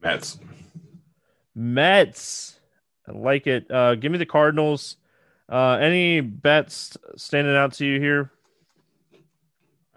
[0.00, 0.38] Mets.
[1.54, 2.60] Mets.
[3.08, 3.68] I like it.
[3.70, 4.97] Uh, give me the Cardinals.
[5.48, 8.30] Uh, any bets standing out to you here?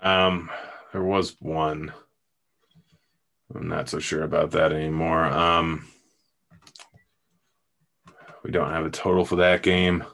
[0.02, 0.50] Um,
[0.94, 1.92] there was one.
[3.54, 5.26] I'm not so sure about that anymore.
[5.26, 5.88] Um,
[8.44, 10.06] we don't have a total for that game.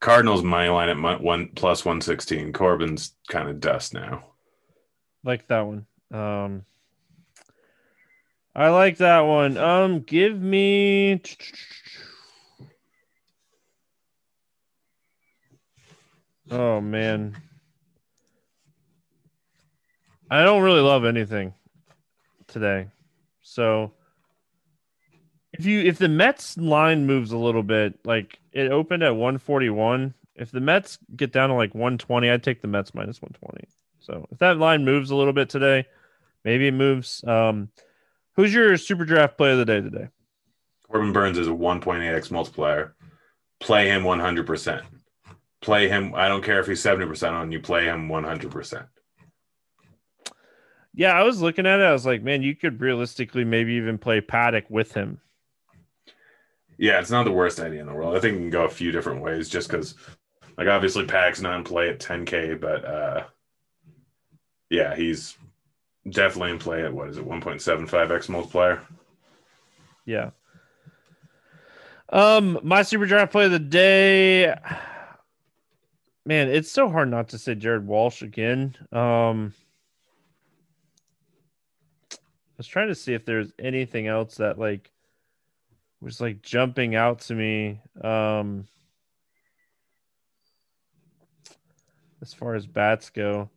[0.00, 2.52] Cardinals money line at one plus one sixteen.
[2.52, 4.24] Corbin's kind of dust now.
[5.24, 5.86] Like that one.
[6.10, 6.64] Um,
[8.54, 9.56] I like that one.
[9.56, 11.20] Um, give me.
[16.50, 17.36] Oh man,
[20.30, 21.54] I don't really love anything
[22.46, 22.88] today.
[23.42, 23.92] So
[25.52, 30.14] if you if the Mets line moves a little bit, like it opened at 141,
[30.36, 33.68] if the Mets get down to like 120, I'd take the Mets minus 120.
[33.98, 35.86] So if that line moves a little bit today,
[36.44, 37.22] maybe it moves.
[37.24, 37.68] Um,
[38.34, 40.08] who's your SuperDraft play of the day today?
[40.90, 42.94] Corbin Burnes is a 1.8x multiplier.
[43.60, 44.82] Play him 100%.
[45.60, 46.14] Play him.
[46.14, 48.86] I don't care if he's 70% on you, play him 100%.
[50.94, 51.84] Yeah, I was looking at it.
[51.84, 55.20] I was like, man, you could realistically maybe even play Paddack with him.
[56.76, 58.16] Yeah, it's not the worst idea in the world.
[58.16, 59.94] I think it can go a few different ways just because,
[60.56, 63.24] like, obviously Paddack's not in play at 10K, but uh,
[64.70, 65.36] yeah, he's
[66.08, 68.82] definitely in play at what is it, 1.75x multiplier?
[70.04, 70.30] Yeah.
[72.10, 74.54] Um, my SuperDraft play of the day.
[76.28, 78.76] Man, it's so hard not to say Jared Walsh again.
[78.92, 79.54] Um,
[82.12, 82.16] I
[82.58, 84.90] was trying to see if there's anything else that like
[86.02, 87.80] was like jumping out to me.
[88.04, 88.66] Um,
[92.20, 93.48] as far as bats go.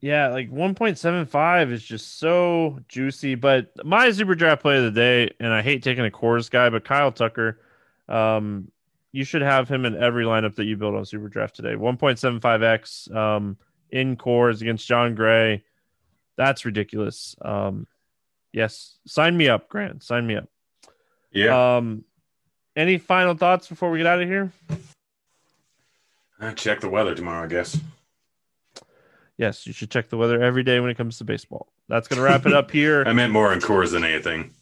[0.00, 3.34] Yeah, like 1.75 is just so juicy.
[3.34, 6.86] But my SuperDraft play of the day, and I hate taking a Coors guy, but
[6.86, 7.60] Kyle Tucker,
[8.08, 8.71] um,
[9.12, 11.74] you should have him in every lineup that you build on SuperDraft today.
[11.74, 13.58] 1.75x um,
[13.90, 15.62] in Coors against Jon Gray.
[16.36, 17.36] That's ridiculous.
[17.42, 17.86] Um,
[18.52, 20.02] yes, sign me up, Grant.
[20.02, 20.48] Sign me up.
[21.30, 21.76] Yeah.
[21.76, 22.04] Um,
[22.74, 24.50] any final thoughts before we get out of here?
[26.40, 27.78] Uh, check the weather tomorrow, I guess.
[29.36, 31.68] Yes, you should check the weather every day when it comes to baseball.
[31.88, 33.04] That's going to wrap it up here.
[33.06, 34.52] I meant more in Coors than anything.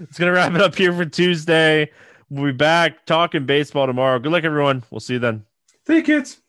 [0.00, 1.90] It's going to wrap it up here for Tuesday.
[2.30, 4.18] We'll be back talking baseball tomorrow.
[4.18, 4.84] Good luck, everyone.
[4.90, 5.44] We'll see you then.
[5.86, 6.40] See you, kids.